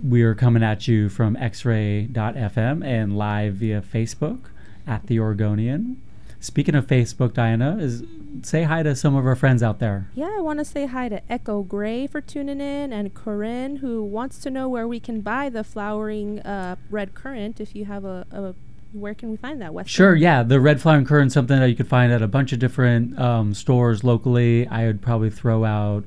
We 0.03 0.23
are 0.23 0.35
coming 0.35 0.63
at 0.63 0.89
you 0.89 1.11
from 1.11 1.37
xray.fm 1.37 2.83
and 2.83 3.19
live 3.19 3.57
via 3.57 3.83
Facebook 3.83 4.47
at 4.87 5.09
The 5.09 5.21
Oregonian. 5.21 6.01
Speaking 6.41 6.75
of 6.75 6.87
Facebook, 6.87 7.35
Diana, 7.35 7.77
is 7.77 8.03
say 8.41 8.63
hi 8.63 8.83
to 8.83 8.97
some 8.97 9.15
of 9.15 9.27
our 9.27 9.37
friends 9.37 9.63
out 9.63 9.79
there. 9.79 10.09
Yeah, 10.15 10.35
I 10.35 10.41
want 10.41 10.59
to 10.59 10.65
say 10.65 10.87
hi 10.87 11.11
to 11.11 11.21
Echo 11.31 11.63
Gray 11.63 12.07
for 12.07 12.23
tuning 12.23 12.63
in 12.63 12.95
and 12.95 13.13
Corinne, 13.13 13.77
who 13.77 14.03
wants 14.03 14.39
to 14.39 14.51
know 14.51 14.71
where 14.71 14.89
we 14.89 15.01
can 15.01 15.21
buy 15.21 15.51
the 15.51 15.65
flowering 15.65 16.41
uh, 16.41 16.77
red 16.89 17.13
currant 17.13 17.61
if 17.61 17.77
you 17.77 17.85
have 17.85 18.07
a, 18.07 18.27
a 18.31 18.55
where 18.93 19.15
can 19.15 19.31
we 19.31 19.37
find 19.37 19.61
that? 19.63 19.75
West. 19.75 19.91
Sure, 19.91 20.15
yeah. 20.15 20.43
The 20.43 20.61
red 20.61 20.81
flowering 20.81 21.05
currant 21.05 21.33
something 21.33 21.59
that 21.59 21.69
you 21.69 21.77
could 21.77 21.89
find 21.89 22.13
at 22.13 22.23
a 22.23 22.29
bunch 22.29 22.53
of 22.53 22.59
different 22.59 23.19
um, 23.19 23.55
stores 23.55 24.05
locally. 24.05 24.67
I 24.69 24.87
would 24.87 25.03
probably 25.03 25.31
throw 25.31 25.65
out 25.65 26.05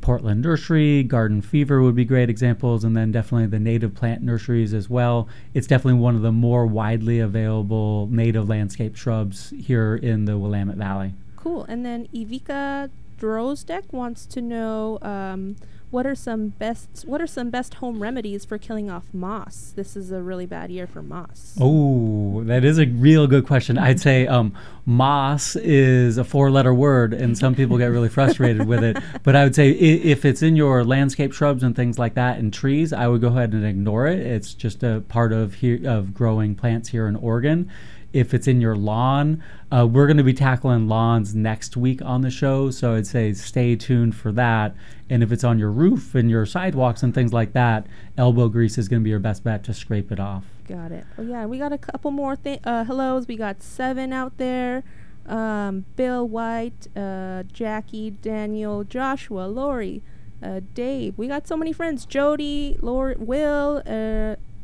Portland 0.00 0.42
Nursery, 0.42 1.02
Garden 1.02 1.42
Fever 1.42 1.82
would 1.82 1.96
be 1.96 2.04
great 2.04 2.30
examples, 2.30 2.84
and 2.84 2.96
then 2.96 3.10
definitely 3.10 3.48
the 3.48 3.58
native 3.58 3.94
plant 3.94 4.22
nurseries 4.22 4.72
as 4.72 4.88
well. 4.88 5.28
It's 5.52 5.66
definitely 5.66 6.00
one 6.00 6.14
of 6.14 6.22
the 6.22 6.30
more 6.30 6.64
widely 6.64 7.18
available 7.18 8.06
native 8.08 8.48
landscape 8.48 8.94
shrubs 8.94 9.52
here 9.58 9.96
in 9.96 10.24
the 10.24 10.38
Willamette 10.38 10.76
Valley. 10.76 11.14
Cool. 11.34 11.64
And 11.64 11.84
then 11.84 12.06
Evika 12.14 12.88
Drozdek 13.18 13.92
wants 13.92 14.26
to 14.26 14.40
know 14.40 14.98
um, 15.02 15.56
what 15.96 16.06
are 16.06 16.14
some 16.14 16.48
best 16.48 17.04
what 17.06 17.22
are 17.22 17.26
some 17.26 17.48
best 17.48 17.72
home 17.74 18.02
remedies 18.02 18.44
for 18.44 18.58
killing 18.58 18.90
off 18.90 19.06
moss? 19.14 19.72
This 19.76 19.96
is 19.96 20.12
a 20.12 20.20
really 20.20 20.44
bad 20.44 20.70
year 20.70 20.86
for 20.86 21.02
moss. 21.02 21.56
Oh, 21.58 22.42
that 22.44 22.66
is 22.66 22.78
a 22.78 22.84
real 22.84 23.26
good 23.26 23.46
question. 23.46 23.78
I'd 23.78 23.98
say 23.98 24.26
um, 24.26 24.52
moss 24.84 25.56
is 25.56 26.18
a 26.18 26.24
four-letter 26.24 26.74
word, 26.74 27.14
and 27.14 27.38
some 27.38 27.54
people 27.54 27.78
get 27.78 27.86
really 27.86 28.10
frustrated 28.10 28.66
with 28.66 28.84
it. 28.84 28.98
But 29.22 29.36
I 29.36 29.44
would 29.44 29.54
say 29.54 29.70
I- 29.70 30.02
if 30.14 30.26
it's 30.26 30.42
in 30.42 30.54
your 30.54 30.84
landscape 30.84 31.32
shrubs 31.32 31.62
and 31.62 31.74
things 31.74 31.98
like 31.98 32.12
that, 32.12 32.36
and 32.36 32.52
trees, 32.52 32.92
I 32.92 33.08
would 33.08 33.22
go 33.22 33.28
ahead 33.28 33.54
and 33.54 33.64
ignore 33.64 34.06
it. 34.06 34.18
It's 34.18 34.52
just 34.52 34.82
a 34.82 35.02
part 35.08 35.32
of 35.32 35.54
here 35.54 35.80
of 35.88 36.12
growing 36.12 36.54
plants 36.54 36.90
here 36.90 37.08
in 37.08 37.16
Oregon. 37.16 37.70
If 38.16 38.32
it's 38.32 38.48
in 38.48 38.62
your 38.62 38.74
lawn, 38.76 39.42
uh, 39.70 39.86
we're 39.86 40.06
going 40.06 40.16
to 40.16 40.24
be 40.24 40.32
tackling 40.32 40.88
lawns 40.88 41.34
next 41.34 41.76
week 41.76 42.00
on 42.00 42.22
the 42.22 42.30
show, 42.30 42.70
so 42.70 42.94
I'd 42.94 43.06
say 43.06 43.34
stay 43.34 43.76
tuned 43.76 44.16
for 44.16 44.32
that. 44.32 44.74
And 45.10 45.22
if 45.22 45.30
it's 45.30 45.44
on 45.44 45.58
your 45.58 45.70
roof 45.70 46.14
and 46.14 46.30
your 46.30 46.46
sidewalks 46.46 47.02
and 47.02 47.14
things 47.14 47.34
like 47.34 47.52
that, 47.52 47.86
elbow 48.16 48.48
grease 48.48 48.78
is 48.78 48.88
going 48.88 49.02
to 49.02 49.04
be 49.04 49.10
your 49.10 49.18
best 49.18 49.44
bet 49.44 49.62
to 49.64 49.74
scrape 49.74 50.10
it 50.10 50.18
off. 50.18 50.44
Got 50.66 50.92
it. 50.92 51.04
Oh 51.18 51.22
yeah, 51.22 51.44
we 51.44 51.58
got 51.58 51.74
a 51.74 51.78
couple 51.78 52.10
more 52.10 52.36
thi- 52.36 52.60
uh, 52.64 52.84
hellos. 52.84 53.28
We 53.28 53.36
got 53.36 53.62
seven 53.62 54.14
out 54.14 54.38
there. 54.38 54.82
Um, 55.26 55.84
Bill 55.96 56.26
White, 56.26 56.88
uh, 56.96 57.42
Jackie, 57.52 58.12
Daniel, 58.12 58.82
Joshua, 58.82 59.46
Lori, 59.46 60.02
uh, 60.42 60.60
Dave. 60.72 61.18
We 61.18 61.28
got 61.28 61.46
so 61.46 61.56
many 61.56 61.74
friends. 61.74 62.06
Jody, 62.06 62.78
Lori, 62.80 63.16
Will. 63.18 63.82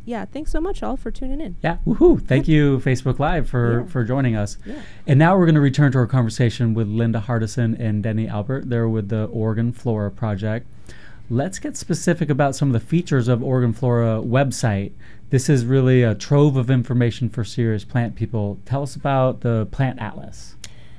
Yeah, 0.05 0.25
thanks 0.25 0.51
so 0.51 0.61
much 0.61 0.83
all 0.83 0.97
for 0.97 1.11
tuning 1.13 1.41
in. 1.41 1.57
Yeah, 1.63 1.77
woohoo! 1.87 2.21
Thank 2.21 2.49
you, 2.49 2.79
Facebook 2.79 3.19
Live, 3.21 3.49
for 3.49 3.81
Yeah. 3.81 3.87
for 3.87 4.03
joining 4.05 4.35
us. 4.35 4.59
Yeah. 4.67 4.81
And 5.07 5.19
now 5.19 5.37
we're 5.39 5.47
going 5.47 5.55
to 5.55 5.61
return 5.61 5.93
to 5.93 5.99
our 5.99 6.07
conversation 6.09 6.75
with 6.75 6.89
Linda 6.89 7.25
Hardison 7.27 7.79
and 7.79 8.03
Denny 8.03 8.27
Albert. 8.27 8.69
They're 8.69 8.89
with 8.89 9.11
the 9.11 9.27
Oregon 9.27 9.73
Flora 9.73 10.11
Project. 10.11 10.67
Let's 11.31 11.59
get 11.61 11.77
specific 11.77 12.29
about 12.31 12.57
some 12.57 12.69
of 12.69 12.73
the 12.73 12.81
features 12.81 13.29
of 13.29 13.43
Oregon 13.45 13.73
Flora 13.73 14.21
website. 14.21 14.91
This 15.31 15.49
is 15.49 15.65
really 15.65 16.03
a 16.03 16.15
trove 16.15 16.57
of 16.57 16.69
information 16.69 17.29
for 17.31 17.45
serious 17.45 17.85
plant 17.85 18.17
people. 18.17 18.59
Tell 18.67 18.83
us 18.83 18.97
about 18.97 19.41
the 19.41 19.67
Plant 19.71 19.99
Atlas. 20.01 20.57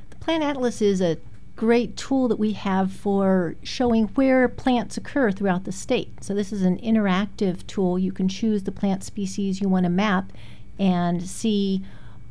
The 0.09 0.15
Plant 0.15 0.43
Atlas 0.43 0.81
is 0.81 1.01
a 1.01 1.17
great 1.55 1.95
tool 1.95 2.27
that 2.27 2.39
we 2.39 2.53
have 2.53 2.91
for 2.91 3.55
showing 3.63 4.05
where 4.09 4.47
plants 4.49 4.97
occur 4.97 5.31
throughout 5.31 5.65
the 5.65 5.71
state. 5.71 6.23
So, 6.23 6.33
this 6.33 6.51
is 6.51 6.63
an 6.63 6.77
interactive 6.79 7.65
tool. 7.67 7.99
You 7.99 8.11
can 8.11 8.27
choose 8.27 8.63
the 8.63 8.71
plant 8.71 9.03
species 9.03 9.61
you 9.61 9.69
want 9.69 9.85
to 9.85 9.89
map 9.89 10.31
and 10.79 11.21
see 11.21 11.83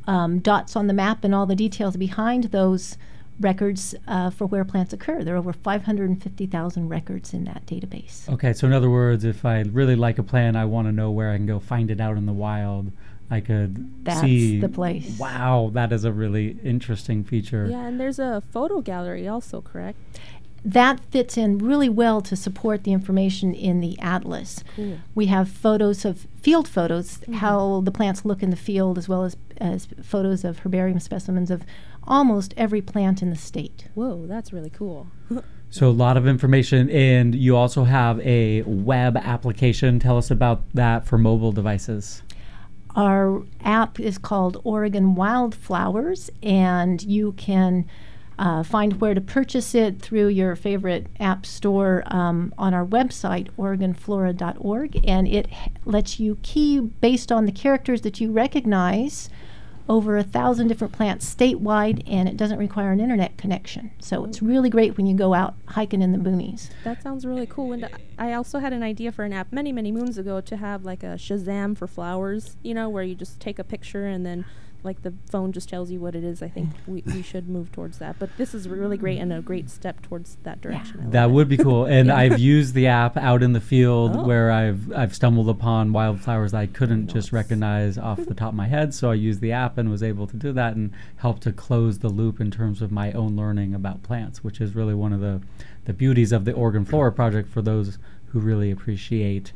um, 0.07 0.39
dots 0.39 0.75
on 0.75 0.87
the 0.87 0.93
map 0.93 1.23
and 1.23 1.33
all 1.33 1.45
the 1.45 1.55
details 1.55 1.95
behind 1.95 2.45
those 2.45 2.97
records 3.39 3.95
uh, 4.07 4.29
for 4.29 4.45
where 4.45 4.63
plants 4.63 4.93
occur. 4.93 5.23
There 5.23 5.35
are 5.35 5.39
over 5.39 5.53
550,000 5.53 6.89
records 6.89 7.33
in 7.33 7.45
that 7.45 7.65
database. 7.65 8.29
Okay, 8.29 8.53
so 8.53 8.67
in 8.67 8.73
other 8.73 8.89
words, 8.89 9.23
if 9.23 9.45
I 9.45 9.61
really 9.61 9.95
like 9.95 10.19
a 10.19 10.23
plant, 10.23 10.55
I 10.57 10.65
want 10.65 10.87
to 10.87 10.91
know 10.91 11.11
where 11.11 11.31
I 11.31 11.37
can 11.37 11.45
go 11.45 11.59
find 11.59 11.89
it 11.89 11.99
out 11.99 12.17
in 12.17 12.25
the 12.25 12.33
wild. 12.33 12.91
I 13.29 13.39
could 13.39 14.03
That's 14.03 14.21
see. 14.21 14.59
the 14.59 14.69
place. 14.69 15.17
Wow, 15.17 15.71
that 15.73 15.91
is 15.91 16.05
a 16.05 16.11
really 16.11 16.57
interesting 16.63 17.23
feature. 17.23 17.67
Yeah, 17.69 17.85
and 17.87 17.99
there's 17.99 18.19
a 18.19 18.43
photo 18.51 18.81
gallery 18.81 19.27
also, 19.27 19.61
correct? 19.61 19.97
That 20.65 21.01
fits 21.11 21.37
in 21.37 21.57
really 21.57 21.89
well 21.89 22.21
to 22.21 22.35
support 22.35 22.83
the 22.83 22.93
information 22.93 23.53
in 23.53 23.81
the 23.81 23.99
atlas. 23.99 24.63
Cool. 24.75 24.99
We 25.13 25.25
have 25.25 25.49
photos 25.49 26.05
of 26.05 26.25
field 26.41 26.67
photos, 26.67 27.17
mm-hmm. 27.17 27.33
how 27.33 27.81
the 27.81 27.91
plants 27.91 28.23
look 28.23 28.41
in 28.41 28.49
the 28.49 28.55
field, 28.55 28.97
as 28.97 29.09
well 29.09 29.23
as, 29.23 29.35
as 29.57 29.87
photos 30.01 30.45
of 30.45 30.59
herbarium 30.59 30.99
specimens 30.99 31.51
of 31.51 31.63
almost 32.05 32.53
every 32.55 32.81
plant 32.81 33.21
in 33.21 33.29
the 33.29 33.35
state. 33.35 33.87
Whoa, 33.93 34.25
that's 34.25 34.53
really 34.53 34.69
cool. 34.69 35.07
So 35.73 35.89
a 35.89 35.89
lot 35.89 36.17
of 36.17 36.27
information, 36.27 36.87
and 36.91 37.33
you 37.33 37.57
also 37.57 37.83
have 37.83 38.19
a 38.19 38.61
web 38.61 39.17
application. 39.17 39.97
Tell 39.97 40.19
us 40.19 40.29
about 40.29 40.61
that 40.75 41.07
for 41.07 41.17
mobile 41.17 41.51
devices. 41.51 42.21
Our 42.95 43.43
app 43.63 43.99
is 43.99 44.17
called 44.17 44.61
Oregon 44.63 45.15
Wildflowers, 45.15 46.29
and 46.43 47.01
you 47.01 47.31
can 47.33 47.85
uh, 48.37 48.63
find 48.63 48.99
where 48.99 49.13
to 49.13 49.21
purchase 49.21 49.73
it 49.75 50.01
through 50.01 50.27
your 50.27 50.55
favorite 50.55 51.07
app 51.19 51.45
store 51.45 52.03
um, 52.07 52.53
on 52.57 52.73
our 52.73 52.85
website, 52.85 53.49
OregonFlora.org, 53.57 54.99
and 55.07 55.27
it 55.27 55.47
h- 55.51 55.69
lets 55.85 56.19
you 56.19 56.37
key 56.41 56.79
based 56.79 57.31
on 57.31 57.45
the 57.45 57.51
characters 57.51 58.01
that 58.01 58.19
you 58.19 58.31
recognize 58.31 59.29
over 59.89 60.17
a 60.17 60.23
thousand 60.23 60.67
different 60.67 60.93
plants 60.93 61.33
statewide, 61.33 62.03
and 62.07 62.29
it 62.29 62.37
doesn't 62.37 62.57
require 62.57 62.91
an 62.91 62.99
internet 62.99 63.37
connection. 63.37 63.91
So 63.99 64.25
it's 64.25 64.41
really 64.41 64.69
great 64.69 64.97
when 64.97 65.05
you 65.05 65.15
go 65.15 65.33
out 65.33 65.55
hiking 65.67 66.01
in 66.01 66.11
the 66.11 66.17
boonies. 66.17 66.69
That 66.83 67.01
sounds 67.03 67.25
really 67.25 67.45
cool. 67.45 67.73
And 67.73 67.89
I 68.17 68.33
also 68.33 68.59
had 68.59 68.73
an 68.73 68.83
idea 68.83 69.11
for 69.11 69.25
an 69.25 69.33
app 69.33 69.51
many, 69.51 69.71
many 69.71 69.91
moons 69.91 70.17
ago 70.17 70.41
to 70.41 70.57
have 70.57 70.85
like 70.85 71.03
a 71.03 71.17
Shazam 71.17 71.77
for 71.77 71.87
flowers, 71.87 72.55
you 72.63 72.73
know, 72.73 72.89
where 72.89 73.03
you 73.03 73.15
just 73.15 73.39
take 73.39 73.59
a 73.59 73.63
picture 73.63 74.05
and 74.05 74.25
then 74.25 74.45
like 74.83 75.01
the 75.01 75.13
phone 75.29 75.51
just 75.53 75.69
tells 75.69 75.91
you 75.91 75.99
what 75.99 76.13
it 76.15 76.23
is. 76.23 76.41
I 76.41 76.49
think 76.49 76.69
we, 76.87 77.03
we 77.05 77.21
should 77.21 77.47
move 77.47 77.71
towards 77.71 77.99
that. 77.99 78.17
But 78.19 78.29
this 78.37 78.53
is 78.53 78.67
really 78.67 78.97
great 78.97 79.17
and 79.19 79.31
a 79.31 79.41
great 79.41 79.69
step 79.69 80.01
towards 80.01 80.37
that 80.43 80.59
direction. 80.61 80.99
I 80.99 81.03
love 81.03 81.11
That 81.13 81.25
it. 81.25 81.31
would 81.31 81.47
be 81.49 81.57
cool. 81.57 81.85
And 81.85 82.07
Yeah. 82.07 82.17
I've 82.17 82.39
used 82.39 82.73
the 82.73 82.87
app 82.87 83.15
out 83.15 83.41
in 83.43 83.53
the 83.53 83.61
field 83.61 84.15
Oh. 84.15 84.23
where 84.25 84.51
I've 84.51 84.91
I've 84.91 85.15
stumbled 85.15 85.47
upon 85.49 85.93
wildflowers 85.93 86.53
I 86.53 86.65
couldn't 86.67 87.07
just 87.07 87.31
recognize 87.31 87.97
off 87.97 88.17
the 88.25 88.33
top 88.33 88.49
of 88.49 88.55
my 88.55 88.67
head. 88.67 88.93
So 88.93 89.09
I 89.11 89.13
used 89.15 89.39
the 89.41 89.51
app 89.53 89.77
and 89.77 89.89
was 89.89 90.03
able 90.03 90.27
to 90.27 90.35
do 90.37 90.51
that 90.53 90.75
and 90.75 90.91
help 91.17 91.39
to 91.41 91.51
close 91.53 91.99
the 91.99 92.09
loop 92.09 92.41
in 92.41 92.51
terms 92.51 92.81
of 92.81 92.91
my 92.91 93.11
own 93.13 93.35
learning 93.35 93.73
about 93.73 94.03
plants, 94.03 94.43
which 94.43 94.59
is 94.59 94.75
really 94.75 94.93
one 94.93 95.13
of 95.13 95.21
the 95.21 95.41
the 95.85 95.93
beauties 95.93 96.31
of 96.31 96.45
the 96.45 96.51
Oregon 96.53 96.85
Flora 96.85 97.11
Project 97.11 97.49
for 97.49 97.61
those 97.61 97.97
who 98.27 98.39
really 98.39 98.71
appreciate 98.71 99.51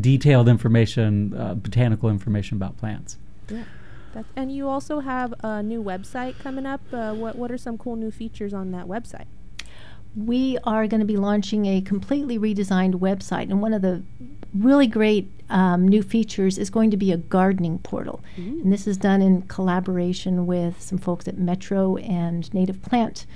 detailed 0.00 0.48
information, 0.48 1.34
uh, 1.34 1.54
botanical 1.54 2.08
information 2.10 2.56
about 2.56 2.76
plants. 2.76 3.16
Yeah. 3.50 3.64
That, 4.16 4.24
and 4.34 4.50
you 4.50 4.68
also 4.68 5.00
have 5.00 5.34
a 5.40 5.62
new 5.62 5.82
website 5.82 6.38
coming 6.38 6.66
up. 6.66 6.80
Uh, 6.92 7.14
what 7.14 7.36
what 7.36 7.52
are 7.52 7.58
some 7.58 7.76
cool 7.76 7.96
new 7.96 8.10
features 8.10 8.54
on 8.54 8.70
that 8.72 8.86
website? 8.86 9.26
we 10.16 10.56
are 10.64 10.86
going 10.86 11.00
to 11.00 11.06
be 11.06 11.18
launching 11.18 11.66
a 11.66 11.82
completely 11.82 12.38
redesigned 12.38 12.94
website, 12.94 13.50
and 13.50 13.60
one 13.60 13.74
of 13.74 13.82
the 13.82 14.02
really 14.54 14.86
great 14.86 15.30
um, 15.50 15.86
new 15.86 16.02
features 16.02 16.56
is 16.56 16.70
going 16.70 16.90
to 16.90 16.96
be 16.96 17.12
a 17.12 17.18
gardening 17.18 17.78
portal. 17.80 18.22
And 18.36 18.72
this 18.72 18.86
is 18.86 18.96
done 18.96 19.20
in 19.20 19.42
collaboration 19.42 20.46
with 20.46 20.80
some 20.80 20.96
folks 20.96 21.28
at 21.28 21.36
Metro 21.36 21.96
and 21.98 22.52
Native 22.54 22.80
Plant 22.80 23.26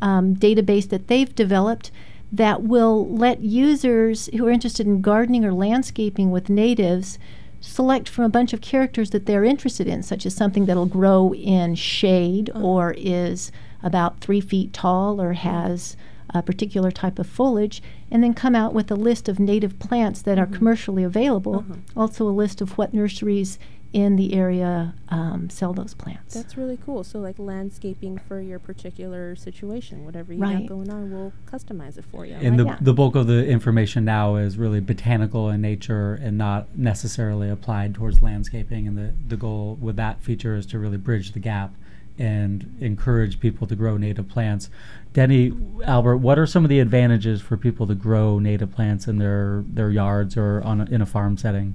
um, 0.00 0.34
database 0.34 0.88
that 0.88 1.08
they've 1.08 1.34
developed 1.34 1.90
that 2.32 2.62
will 2.62 3.06
let 3.06 3.42
users 3.42 4.28
who 4.28 4.46
are 4.46 4.50
interested 4.50 4.86
in 4.86 5.02
gardening 5.02 5.44
or 5.44 5.52
landscaping 5.52 6.30
with 6.30 6.48
natives 6.48 7.18
select 7.60 8.08
from 8.08 8.24
a 8.24 8.30
bunch 8.30 8.52
of 8.52 8.60
characters 8.60 9.10
that 9.10 9.26
they're 9.26 9.44
interested 9.44 9.86
in, 9.86 10.02
such 10.02 10.26
as 10.26 10.34
something 10.34 10.66
that'll 10.66 10.86
grow 10.86 11.34
in 11.34 11.74
shade 11.74 12.50
uh-huh. 12.50 12.64
or 12.64 12.94
is 12.96 13.52
about 13.82 14.20
three 14.20 14.40
feet 14.40 14.72
tall 14.72 15.20
or 15.20 15.34
has 15.34 15.96
a 16.32 16.42
particular 16.42 16.90
type 16.90 17.18
of 17.18 17.26
foliage, 17.26 17.82
and 18.10 18.22
then 18.22 18.32
come 18.32 18.54
out 18.54 18.72
with 18.72 18.90
a 18.90 18.94
list 18.94 19.28
of 19.28 19.40
native 19.40 19.78
plants 19.78 20.22
that 20.22 20.38
are 20.38 20.46
mm-hmm. 20.46 20.54
commercially 20.54 21.02
available. 21.02 21.56
Uh-huh. 21.56 21.74
Also, 21.96 22.28
a 22.28 22.30
list 22.30 22.60
of 22.60 22.78
what 22.78 22.94
nurseries 22.94 23.58
in 23.92 24.14
the 24.14 24.34
area 24.34 24.94
um, 25.08 25.50
sell 25.50 25.72
those 25.72 25.94
plants. 25.94 26.32
That's 26.34 26.56
really 26.56 26.78
cool. 26.84 27.02
So 27.02 27.18
like 27.18 27.38
landscaping 27.38 28.18
for 28.18 28.40
your 28.40 28.60
particular 28.60 29.34
situation, 29.34 30.04
whatever 30.04 30.32
you 30.32 30.40
Right. 30.40 30.60
got 30.60 30.68
going 30.68 30.90
on, 30.90 31.10
we'll 31.10 31.32
customize 31.46 31.98
it 31.98 32.04
for 32.04 32.24
you. 32.24 32.34
I 32.36 32.38
And 32.38 32.58
the, 32.58 32.66
Yeah. 32.66 32.78
the 32.80 32.94
bulk 32.94 33.16
of 33.16 33.26
the 33.26 33.44
information 33.48 34.04
now 34.04 34.36
is 34.36 34.56
really 34.56 34.80
botanical 34.80 35.50
in 35.50 35.60
nature 35.60 36.14
and 36.14 36.38
not 36.38 36.78
necessarily 36.78 37.48
applied 37.50 37.94
towards 37.94 38.22
landscaping. 38.22 38.86
And 38.86 38.96
the, 38.96 39.12
the 39.26 39.36
goal 39.36 39.76
with 39.80 39.96
that 39.96 40.22
feature 40.22 40.54
is 40.54 40.66
to 40.66 40.78
really 40.78 40.96
bridge 40.96 41.32
the 41.32 41.40
gap 41.40 41.74
and 42.16 42.76
encourage 42.80 43.40
people 43.40 43.66
to 43.66 43.74
grow 43.74 43.96
native 43.96 44.28
plants. 44.28 44.70
Denny, 45.14 45.52
Albert, 45.84 46.18
what 46.18 46.38
are 46.38 46.46
some 46.46 46.64
of 46.64 46.68
the 46.68 46.78
advantages 46.78 47.40
for 47.40 47.56
people 47.56 47.88
to 47.88 47.94
grow 47.96 48.38
native 48.38 48.70
plants 48.70 49.08
in 49.08 49.18
their, 49.18 49.64
their 49.66 49.90
yards 49.90 50.36
or 50.36 50.62
on 50.62 50.80
a, 50.82 50.84
in 50.84 51.00
a 51.02 51.06
farm 51.06 51.36
setting? 51.36 51.74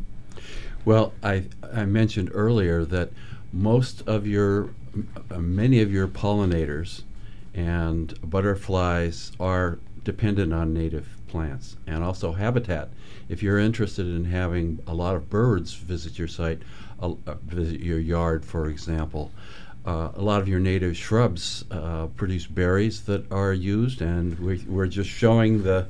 Well, 0.85 1.13
I, 1.23 1.45
I 1.73 1.85
mentioned 1.85 2.29
earlier 2.33 2.85
that 2.85 3.09
most 3.51 4.07
of 4.07 4.27
your, 4.27 4.69
many 5.35 5.81
of 5.81 5.91
your 5.91 6.07
pollinators 6.07 7.01
and 7.55 8.13
butterflies 8.21 9.31
are 9.39 9.79
dependent 10.03 10.53
on 10.53 10.73
native 10.73 11.07
plants 11.27 11.77
and 11.87 12.03
also 12.03 12.33
habitat. 12.33 12.89
If 13.27 13.41
you're 13.41 13.57
interested 13.57 14.05
in 14.05 14.25
having 14.25 14.79
a 14.85 14.93
lot 14.93 15.15
of 15.15 15.27
birds 15.27 15.73
visit 15.73 16.19
your 16.19 16.27
site, 16.27 16.61
uh, 17.01 17.15
visit 17.43 17.81
your 17.81 17.97
yard, 17.99 18.45
for 18.45 18.69
example, 18.69 19.31
uh, 19.85 20.11
a 20.15 20.21
lot 20.21 20.41
of 20.41 20.47
your 20.47 20.59
native 20.59 20.97
shrubs 20.97 21.63
uh, 21.69 22.07
produce 22.15 22.47
berries 22.47 23.03
that 23.03 23.31
are 23.31 23.53
used, 23.53 24.01
and 24.01 24.37
we, 24.39 24.63
we're 24.67 24.87
just 24.87 25.09
showing 25.09 25.63
the 25.63 25.87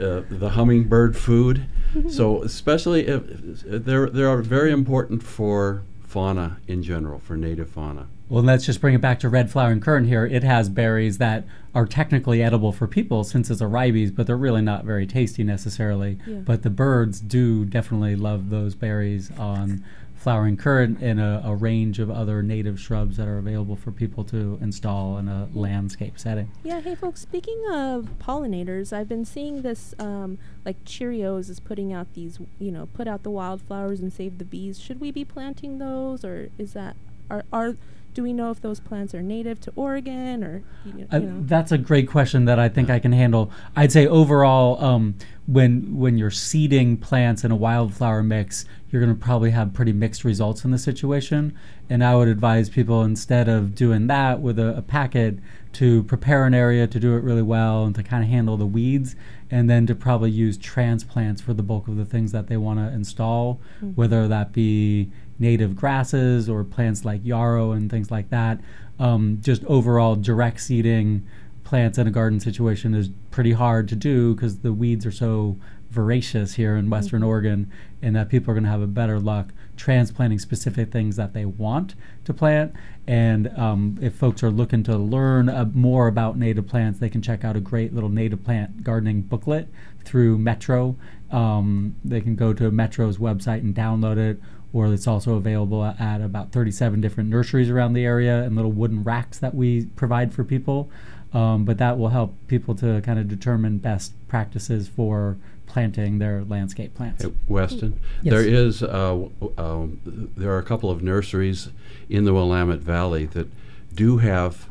uh, 0.00 0.22
the 0.28 0.50
hummingbird 0.50 1.16
food. 1.16 1.66
so, 2.08 2.42
especially 2.42 3.06
if, 3.06 3.22
if 3.64 3.84
they're 3.84 4.10
they 4.10 4.24
are 4.24 4.42
very 4.42 4.72
important 4.72 5.22
for 5.22 5.82
fauna 6.04 6.58
in 6.66 6.82
general, 6.82 7.18
for 7.20 7.36
native 7.36 7.68
fauna. 7.68 8.06
Well, 8.28 8.42
let's 8.42 8.66
just 8.66 8.80
bring 8.80 8.94
it 8.94 9.00
back 9.00 9.20
to 9.20 9.28
red 9.28 9.50
flowering 9.50 9.80
currant 9.80 10.06
here. 10.06 10.26
It 10.26 10.42
has 10.42 10.68
berries 10.68 11.16
that 11.18 11.44
are 11.74 11.86
technically 11.86 12.42
edible 12.42 12.72
for 12.72 12.86
people 12.86 13.24
since 13.24 13.50
it's 13.50 13.60
a 13.60 13.66
ribes, 13.66 14.10
but 14.10 14.26
they're 14.26 14.36
really 14.36 14.60
not 14.60 14.84
very 14.84 15.06
tasty 15.06 15.44
necessarily. 15.44 16.18
Yeah. 16.26 16.36
But 16.38 16.62
the 16.62 16.70
birds 16.70 17.20
do 17.20 17.64
definitely 17.64 18.16
love 18.16 18.50
those 18.50 18.74
berries 18.74 19.30
on 19.38 19.84
flowering 20.18 20.56
currant 20.56 21.00
and 21.00 21.20
a, 21.20 21.40
a 21.44 21.54
range 21.54 22.00
of 22.00 22.10
other 22.10 22.42
native 22.42 22.78
shrubs 22.78 23.16
that 23.16 23.28
are 23.28 23.38
available 23.38 23.76
for 23.76 23.92
people 23.92 24.24
to 24.24 24.58
install 24.60 25.16
in 25.16 25.28
a 25.28 25.48
landscape 25.52 26.18
setting. 26.18 26.50
Yeah, 26.64 26.80
hey 26.80 26.96
folks, 26.96 27.20
speaking 27.20 27.62
of 27.70 28.08
pollinators, 28.18 28.92
I've 28.92 29.08
been 29.08 29.24
seeing 29.24 29.62
this 29.62 29.94
um, 29.98 30.38
like 30.64 30.84
Cheerios 30.84 31.48
is 31.48 31.60
putting 31.60 31.92
out 31.92 32.14
these, 32.14 32.40
you 32.58 32.72
know, 32.72 32.86
put 32.86 33.06
out 33.06 33.22
the 33.22 33.30
wildflowers 33.30 34.00
and 34.00 34.12
save 34.12 34.38
the 34.38 34.44
bees. 34.44 34.80
Should 34.80 35.00
we 35.00 35.12
be 35.12 35.24
planting 35.24 35.78
those 35.78 36.24
or 36.24 36.50
is 36.58 36.72
that 36.72 36.96
are 37.30 37.44
are 37.52 37.76
do 38.18 38.24
we 38.24 38.32
know 38.32 38.50
if 38.50 38.60
those 38.60 38.80
plants 38.80 39.14
are 39.14 39.22
native 39.22 39.60
to 39.60 39.72
Oregon 39.76 40.42
or 40.42 40.64
you, 40.84 41.06
Uh, 41.12 41.18
you 41.18 41.26
know? 41.26 41.44
that's 41.46 41.70
a 41.70 41.78
great 41.78 42.08
question 42.08 42.46
that 42.46 42.58
I 42.58 42.68
think 42.68 42.90
I 42.90 42.98
can 42.98 43.12
handle. 43.12 43.48
I'd 43.76 43.92
say 43.92 44.08
overall, 44.08 44.84
um, 44.84 45.14
when 45.46 45.96
when 45.96 46.18
you're 46.18 46.32
seeding 46.32 46.96
plants 46.96 47.44
in 47.44 47.52
a 47.52 47.56
wildflower 47.56 48.24
mix, 48.24 48.64
you're 48.90 49.00
going 49.00 49.16
to 49.16 49.24
probably 49.24 49.52
have 49.52 49.72
pretty 49.72 49.92
mixed 49.92 50.24
results 50.24 50.64
in 50.64 50.72
the 50.72 50.78
situation. 50.78 51.52
And 51.88 52.02
I 52.02 52.16
would 52.16 52.26
advise 52.26 52.68
people 52.68 53.04
instead 53.04 53.48
of 53.48 53.76
doing 53.76 54.08
that 54.08 54.40
with 54.40 54.58
a, 54.58 54.76
a 54.76 54.82
packet 54.82 55.38
to 55.74 56.02
prepare 56.02 56.44
an 56.44 56.54
area 56.54 56.88
to 56.88 56.98
do 56.98 57.14
it 57.14 57.22
really 57.22 57.42
well 57.42 57.84
and 57.84 57.94
to 57.94 58.02
kind 58.02 58.24
of 58.24 58.30
handle 58.30 58.56
the 58.56 58.66
weeds, 58.66 59.14
and 59.48 59.70
then 59.70 59.86
to 59.86 59.94
probably 59.94 60.32
use 60.32 60.58
transplants 60.58 61.40
for 61.40 61.54
the 61.54 61.62
bulk 61.62 61.86
of 61.86 61.96
the 61.96 62.04
things 62.04 62.32
that 62.32 62.48
they 62.48 62.56
want 62.56 62.80
to 62.80 62.92
install, 62.92 63.60
whether 63.94 64.26
that 64.26 64.52
be 64.52 65.08
native 65.38 65.76
grasses 65.76 66.48
or 66.48 66.64
plants 66.64 67.04
like 67.04 67.20
yarrow 67.24 67.72
and 67.72 67.90
things 67.90 68.10
like 68.10 68.30
that. 68.30 68.60
Um, 68.98 69.38
just 69.40 69.64
overall 69.64 70.16
direct 70.16 70.60
seeding 70.60 71.26
plants 71.64 71.98
in 71.98 72.06
a 72.06 72.10
garden 72.10 72.40
situation 72.40 72.94
is 72.94 73.10
pretty 73.30 73.52
hard 73.52 73.88
to 73.88 73.96
do 73.96 74.34
because 74.34 74.60
the 74.60 74.72
weeds 74.72 75.04
are 75.04 75.12
so 75.12 75.56
voracious 75.90 76.54
here 76.54 76.76
in 76.76 76.90
Western 76.90 77.22
Oregon, 77.22 77.70
and 78.02 78.14
that 78.14 78.28
people 78.28 78.50
are 78.50 78.54
going 78.54 78.64
to 78.64 78.70
have 78.70 78.82
a 78.82 78.86
better 78.86 79.18
luck 79.18 79.52
transplanting 79.76 80.38
specific 80.38 80.90
things 80.90 81.16
that 81.16 81.32
they 81.32 81.44
want 81.44 81.94
to 82.24 82.34
plant. 82.34 82.74
And 83.06 83.48
um, 83.58 83.96
if 84.00 84.14
folks 84.14 84.42
are 84.42 84.50
looking 84.50 84.82
to 84.84 84.98
learn 84.98 85.48
uh, 85.48 85.70
more 85.72 86.06
about 86.08 86.36
native 86.36 86.66
plants, 86.66 86.98
they 86.98 87.08
can 87.08 87.22
check 87.22 87.44
out 87.44 87.56
a 87.56 87.60
great 87.60 87.94
little 87.94 88.10
native 88.10 88.44
plant 88.44 88.84
gardening 88.84 89.22
booklet 89.22 89.68
through 90.04 90.38
Metro. 90.38 90.96
Um, 91.30 91.96
they 92.04 92.20
can 92.20 92.36
go 92.36 92.52
to 92.54 92.70
Metro's 92.70 93.18
website 93.18 93.60
and 93.60 93.74
download 93.74 94.16
it, 94.16 94.40
or 94.72 94.92
it's 94.92 95.06
also 95.06 95.34
available 95.34 95.84
at, 95.84 96.00
at 96.00 96.20
about 96.20 96.52
37 96.52 97.00
different 97.00 97.28
nurseries 97.28 97.70
around 97.70 97.92
the 97.92 98.04
area 98.04 98.42
and 98.42 98.56
little 98.56 98.72
wooden 98.72 99.04
racks 99.04 99.38
that 99.38 99.54
we 99.54 99.86
provide 99.96 100.32
for 100.32 100.44
people. 100.44 100.90
Um, 101.34 101.64
but 101.66 101.76
that 101.78 101.98
will 101.98 102.08
help 102.08 102.34
people 102.46 102.74
to 102.76 103.02
kind 103.02 103.18
of 103.18 103.28
determine 103.28 103.78
best 103.78 104.12
practices 104.28 104.88
for 104.88 105.36
planting 105.66 106.18
their 106.18 106.42
landscape 106.44 106.94
plants. 106.94 107.22
Hey, 107.22 107.32
Weston, 107.46 108.00
Yes. 108.22 108.32
there 108.32 108.42
is 108.46 108.82
uh, 108.82 109.28
um, 109.58 110.00
there 110.36 110.50
are 110.50 110.58
a 110.58 110.62
couple 110.62 110.90
of 110.90 111.02
nurseries 111.02 111.68
in 112.08 112.24
the 112.24 112.32
Willamette 112.32 112.78
Valley 112.78 113.26
that 113.26 113.48
do 113.94 114.16
have 114.18 114.68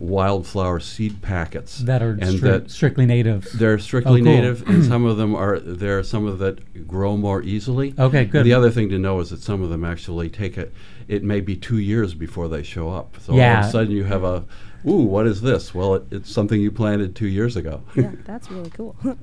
wildflower 0.00 0.80
seed 0.80 1.20
packets 1.20 1.78
That 1.80 2.02
are 2.02 2.12
and 2.12 2.22
stri- 2.22 2.40
that 2.40 2.70
strictly 2.70 3.04
native. 3.04 3.46
they're 3.54 3.74
oh, 3.74 3.76
strictly 3.76 4.22
Oh, 4.22 4.24
cool. 4.24 4.32
native, 4.32 4.66
and 4.66 4.82
hmm. 4.82 4.88
some 4.88 5.04
of 5.04 5.18
them 5.18 5.34
are 5.34 5.60
there 5.60 5.98
are 5.98 6.02
some 6.02 6.26
of 6.26 6.38
that 6.38 6.88
grow 6.88 7.16
more 7.16 7.42
easily. 7.42 7.94
Okay, 7.98 8.24
good. 8.24 8.44
The 8.44 8.54
other 8.54 8.70
thing 8.70 8.88
to 8.88 8.98
know 8.98 9.20
is 9.20 9.30
that 9.30 9.42
some 9.42 9.62
of 9.62 9.68
them 9.68 9.84
actually 9.84 10.30
take 10.30 10.56
it. 10.56 10.72
It 11.06 11.22
may 11.22 11.40
be 11.40 11.54
two 11.54 11.78
years 11.78 12.14
before 12.14 12.48
they 12.48 12.62
show 12.62 12.88
up. 12.90 13.16
So 13.20 13.34
all 13.34 13.40
of 13.40 13.64
a 13.66 13.70
sudden 13.70 13.92
you 13.92 14.04
have 14.04 14.24
a, 14.24 14.44
ooh, 14.88 15.02
what 15.02 15.26
is 15.26 15.42
this? 15.42 15.74
Well, 15.74 15.94
it, 15.96 16.04
it's 16.10 16.32
something 16.32 16.60
you 16.60 16.70
planted 16.70 17.14
two 17.14 17.28
years 17.28 17.56
ago. 17.56 17.82
yeah, 17.94 18.12
that's 18.24 18.50
really 18.50 18.70
cool. 18.70 18.96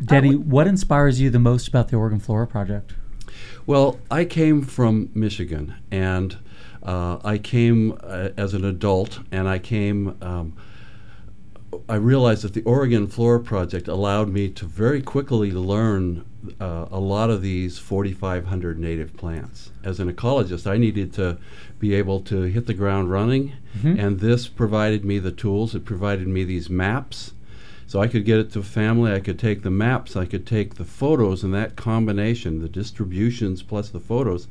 Denny, 0.04 0.34
what 0.34 0.66
inspires 0.66 1.20
you 1.20 1.30
the 1.30 1.38
most 1.38 1.68
about 1.68 1.88
the 1.88 1.96
Oregon 1.96 2.20
Flora 2.20 2.46
Project? 2.46 2.94
Well, 3.66 4.00
I 4.10 4.24
came 4.24 4.62
from 4.62 5.10
Michigan, 5.14 5.74
and 5.90 6.38
uh, 6.82 7.18
I 7.24 7.38
came 7.38 7.98
uh, 8.02 8.30
as 8.36 8.54
an 8.54 8.64
adult, 8.64 9.20
and 9.30 9.48
I 9.48 9.58
came. 9.58 10.16
Um, 10.22 10.56
I 11.88 11.94
realized 11.94 12.42
that 12.42 12.54
the 12.54 12.62
Oregon 12.62 13.06
Flora 13.06 13.38
Project 13.38 13.86
allowed 13.86 14.28
me 14.28 14.48
to 14.48 14.64
very 14.64 15.00
quickly 15.00 15.52
learn 15.52 16.24
uh, 16.60 16.86
a 16.90 16.98
lot 16.98 17.30
of 17.30 17.42
these 17.42 17.78
4,500 17.78 18.78
native 18.78 19.16
plants. 19.16 19.70
As 19.84 20.00
an 20.00 20.12
ecologist, 20.12 20.66
I 20.68 20.78
needed 20.78 21.12
to 21.14 21.38
be 21.78 21.94
able 21.94 22.20
to 22.22 22.42
hit 22.42 22.66
the 22.66 22.74
ground 22.74 23.10
running, 23.10 23.52
and 23.98 24.18
this 24.18 24.48
provided 24.48 25.04
me 25.04 25.20
the 25.20 25.30
tools. 25.30 25.74
It 25.74 25.84
provided 25.84 26.26
me 26.26 26.42
these 26.42 26.68
maps. 26.68 27.32
So 27.86 28.00
I 28.00 28.06
could 28.06 28.24
get 28.24 28.38
it 28.38 28.52
to 28.52 28.62
family, 28.62 29.12
I 29.12 29.18
could 29.18 29.38
take 29.38 29.62
the 29.62 29.70
maps, 29.70 30.14
I 30.14 30.24
could 30.24 30.46
take 30.46 30.76
the 30.76 30.84
photos, 30.84 31.42
and 31.42 31.52
that 31.54 31.74
combination, 31.74 32.62
the 32.62 32.68
distributions 32.68 33.64
plus 33.64 33.88
the 33.90 33.98
photos, 33.98 34.46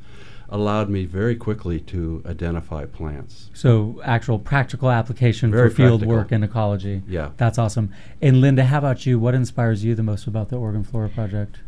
allowed 0.50 0.90
me 0.90 1.06
very 1.06 1.36
quickly 1.36 1.80
to 1.80 2.22
identify 2.26 2.84
plants. 2.84 3.50
So, 3.54 4.00
actual 4.04 4.38
practical 4.38 4.90
application 4.90 5.50
Very 5.50 5.70
for 5.70 5.76
field 5.76 6.00
practical. 6.00 6.16
work 6.16 6.32
in 6.32 6.42
ecology. 6.42 7.02
Yeah. 7.06 7.30
That's 7.36 7.58
awesome. 7.58 7.92
And 8.20 8.40
Linda, 8.40 8.64
how 8.64 8.78
about 8.78 9.06
you? 9.06 9.18
What 9.18 9.34
inspires 9.34 9.84
you 9.84 9.94
the 9.94 10.02
most 10.02 10.26
about 10.26 10.48
the 10.48 10.56
Oregon 10.56 10.84
Flora 10.84 11.08
Project? 11.08 11.60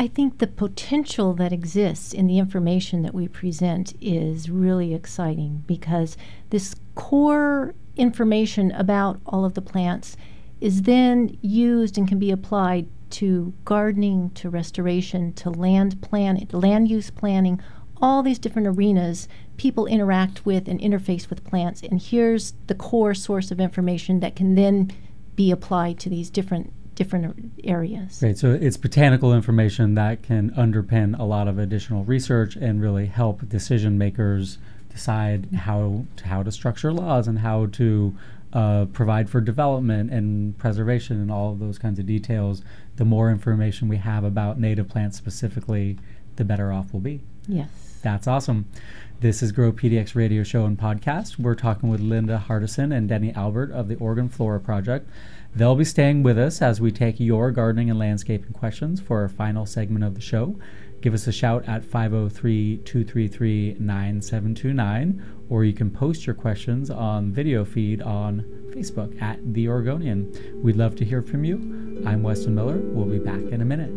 I 0.00 0.06
think 0.06 0.38
the 0.38 0.46
potential 0.46 1.34
that 1.34 1.52
exists 1.52 2.12
in 2.12 2.28
the 2.28 2.38
information 2.38 3.02
that 3.02 3.14
we 3.14 3.26
present 3.26 3.94
is 4.00 4.48
really 4.48 4.94
exciting 4.94 5.64
because 5.66 6.16
this 6.50 6.76
core 6.94 7.74
information 7.96 8.70
about 8.72 9.20
all 9.26 9.44
of 9.44 9.54
the 9.54 9.60
plants 9.60 10.16
is 10.60 10.82
then 10.82 11.36
used 11.42 11.98
and 11.98 12.06
can 12.06 12.18
be 12.18 12.30
applied 12.30 12.86
to 13.10 13.52
gardening, 13.64 14.30
to 14.30 14.50
restoration, 14.50 15.32
to 15.32 15.50
land 15.50 16.00
plan, 16.00 16.46
land 16.52 16.88
use 16.88 17.10
planning, 17.10 17.60
all 18.00 18.22
these 18.22 18.38
different 18.38 18.68
arenas 18.68 19.28
people 19.56 19.86
interact 19.86 20.46
with 20.46 20.68
and 20.68 20.80
interface 20.80 21.28
with 21.28 21.44
plants. 21.44 21.82
And 21.82 22.00
here's 22.00 22.54
the 22.66 22.74
core 22.74 23.14
source 23.14 23.50
of 23.50 23.60
information 23.60 24.20
that 24.20 24.36
can 24.36 24.54
then 24.54 24.92
be 25.34 25.50
applied 25.50 25.98
to 26.00 26.08
these 26.08 26.30
different 26.30 26.72
different 26.94 27.52
areas. 27.62 28.18
Great. 28.18 28.36
So 28.36 28.50
it's 28.50 28.76
botanical 28.76 29.32
information 29.32 29.94
that 29.94 30.24
can 30.24 30.50
underpin 30.50 31.16
a 31.16 31.22
lot 31.22 31.46
of 31.46 31.56
additional 31.56 32.02
research 32.04 32.56
and 32.56 32.82
really 32.82 33.06
help 33.06 33.48
decision 33.48 33.96
makers 33.98 34.58
decide 34.90 35.46
how 35.54 36.06
to, 36.16 36.24
how 36.24 36.42
to 36.42 36.50
structure 36.50 36.92
laws 36.92 37.28
and 37.28 37.38
how 37.38 37.66
to 37.66 38.16
uh, 38.52 38.86
provide 38.86 39.30
for 39.30 39.40
development 39.40 40.10
and 40.10 40.58
preservation 40.58 41.20
and 41.20 41.30
all 41.30 41.52
of 41.52 41.60
those 41.60 41.78
kinds 41.78 42.00
of 42.00 42.06
details. 42.06 42.62
The 42.96 43.04
more 43.04 43.30
information 43.30 43.86
we 43.86 43.98
have 43.98 44.24
about 44.24 44.58
native 44.58 44.88
plants 44.88 45.16
specifically, 45.16 45.98
the 46.34 46.44
better 46.44 46.72
off 46.72 46.92
we'll 46.92 47.00
be. 47.00 47.20
Yes. 47.46 47.87
That's 48.02 48.26
awesome. 48.28 48.66
This 49.20 49.42
is 49.42 49.50
Grow 49.50 49.72
PDX 49.72 50.14
Radio 50.14 50.44
Show 50.44 50.64
and 50.64 50.78
Podcast. 50.78 51.38
We're 51.38 51.56
talking 51.56 51.88
with 51.88 52.00
Linda 52.00 52.44
Hardison 52.46 52.96
and 52.96 53.08
Denny 53.08 53.32
Albert 53.34 53.72
of 53.72 53.88
the 53.88 53.96
Oregon 53.96 54.28
Flora 54.28 54.60
Project. 54.60 55.08
They'll 55.56 55.74
be 55.74 55.84
staying 55.84 56.22
with 56.22 56.38
us 56.38 56.62
as 56.62 56.80
we 56.80 56.92
take 56.92 57.18
your 57.18 57.50
gardening 57.50 57.90
and 57.90 57.98
landscaping 57.98 58.52
questions 58.52 59.00
for 59.00 59.22
our 59.22 59.28
final 59.28 59.66
segment 59.66 60.04
of 60.04 60.14
the 60.14 60.20
show. 60.20 60.56
Give 61.00 61.14
us 61.14 61.26
a 61.26 61.32
shout 61.32 61.68
at 61.68 61.84
503 61.84 62.78
233 62.84 63.76
9729, 63.80 65.24
or 65.48 65.64
you 65.64 65.72
can 65.72 65.90
post 65.90 66.26
your 66.26 66.34
questions 66.34 66.90
on 66.90 67.32
video 67.32 67.64
feed 67.64 68.02
on 68.02 68.44
Facebook 68.70 69.20
at 69.20 69.38
The 69.54 69.68
Oregonian. 69.68 70.62
We'd 70.62 70.76
love 70.76 70.94
to 70.96 71.04
hear 71.04 71.22
from 71.22 71.44
you. 71.44 72.02
I'm 72.06 72.22
Weston 72.22 72.54
Miller. 72.54 72.78
We'll 72.78 73.06
be 73.06 73.18
back 73.18 73.40
in 73.52 73.60
a 73.60 73.64
minute. 73.64 73.87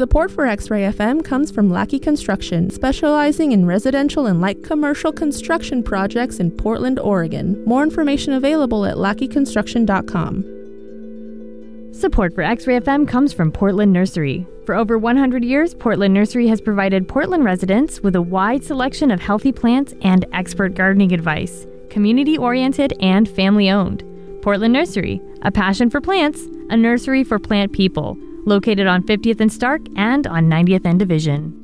Support 0.00 0.30
for 0.30 0.46
X 0.46 0.70
Ray 0.70 0.84
FM 0.84 1.22
comes 1.22 1.50
from 1.50 1.68
Lackey 1.68 1.98
Construction, 1.98 2.70
specializing 2.70 3.52
in 3.52 3.66
residential 3.66 4.24
and 4.24 4.40
light 4.40 4.64
commercial 4.64 5.12
construction 5.12 5.82
projects 5.82 6.40
in 6.40 6.50
Portland, 6.50 6.98
Oregon. 6.98 7.62
More 7.66 7.82
information 7.82 8.32
available 8.32 8.86
at 8.86 8.96
lackeyconstruction.com. 8.96 11.92
Support 11.92 12.34
for 12.34 12.40
X 12.40 12.66
Ray 12.66 12.80
FM 12.80 13.06
comes 13.06 13.34
from 13.34 13.52
Portland 13.52 13.92
Nursery. 13.92 14.46
For 14.64 14.74
over 14.74 14.96
100 14.96 15.44
years, 15.44 15.74
Portland 15.74 16.14
Nursery 16.14 16.48
has 16.48 16.62
provided 16.62 17.06
Portland 17.06 17.44
residents 17.44 18.00
with 18.00 18.16
a 18.16 18.22
wide 18.22 18.64
selection 18.64 19.10
of 19.10 19.20
healthy 19.20 19.52
plants 19.52 19.92
and 20.00 20.24
expert 20.32 20.72
gardening 20.72 21.12
advice, 21.12 21.66
community 21.90 22.38
oriented 22.38 22.94
and 23.00 23.28
family 23.28 23.68
owned. 23.68 24.02
Portland 24.40 24.72
Nursery, 24.72 25.20
a 25.42 25.52
passion 25.52 25.90
for 25.90 26.00
plants, 26.00 26.48
a 26.70 26.76
nursery 26.78 27.22
for 27.22 27.38
plant 27.38 27.74
people, 27.74 28.16
located 28.46 28.86
on 28.86 29.02
50th 29.02 29.40
and 29.40 29.52
Stark 29.52 29.82
and 29.96 30.26
on 30.26 30.48
90th 30.48 30.84
and 30.84 30.98
Division. 30.98 31.56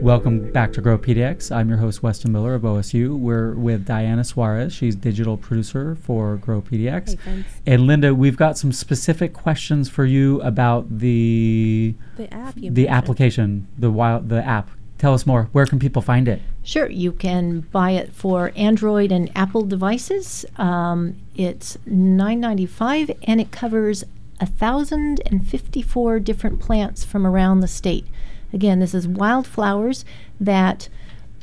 Welcome 0.00 0.50
back 0.52 0.72
to 0.74 0.80
Grow 0.80 0.96
PDX. 0.96 1.54
I'm 1.54 1.68
your 1.68 1.76
host, 1.76 2.02
Weston 2.02 2.32
Miller 2.32 2.54
of 2.54 2.62
OSU. 2.62 3.18
We're 3.18 3.54
with 3.54 3.84
Diana 3.84 4.24
Suarez. 4.24 4.72
She's 4.72 4.96
digital 4.96 5.36
producer 5.36 5.94
for 5.94 6.36
Grow 6.36 6.62
PDX. 6.62 7.18
Hey. 7.20 7.44
And 7.66 7.86
Linda, 7.86 8.14
we've 8.14 8.36
got 8.36 8.56
some 8.56 8.72
specific 8.72 9.34
questions 9.34 9.90
for 9.90 10.06
you 10.06 10.40
about 10.40 11.00
the 11.00 11.94
The 12.16 12.32
app 12.32 12.56
you 12.56 12.70
the 12.70 12.82
mentioned. 12.84 12.88
application, 12.88 13.68
the 13.78 13.90
wild 13.90 14.30
the 14.30 14.42
app 14.42 14.70
tell 15.00 15.14
us 15.14 15.26
more. 15.26 15.48
Where 15.52 15.66
can 15.66 15.78
people 15.78 16.02
find 16.02 16.28
it? 16.28 16.40
Sure, 16.62 16.88
you 16.88 17.10
can 17.10 17.60
buy 17.72 17.92
it 17.92 18.14
for 18.14 18.52
Android 18.54 19.10
and 19.10 19.32
Apple 19.34 19.62
devices. 19.62 20.44
Um, 20.56 21.16
it's 21.34 21.78
nine 21.86 22.38
ninety 22.38 22.66
five, 22.66 23.10
and 23.24 23.40
it 23.40 23.50
covers 23.50 24.04
thousand 24.40 25.20
and 25.26 25.46
fifty 25.46 25.82
four 25.82 26.20
different 26.20 26.60
plants 26.60 27.04
from 27.04 27.26
around 27.26 27.60
the 27.60 27.68
state. 27.68 28.06
Again, 28.52 28.80
this 28.80 28.94
is 28.94 29.08
wildflowers 29.08 30.04
that 30.38 30.88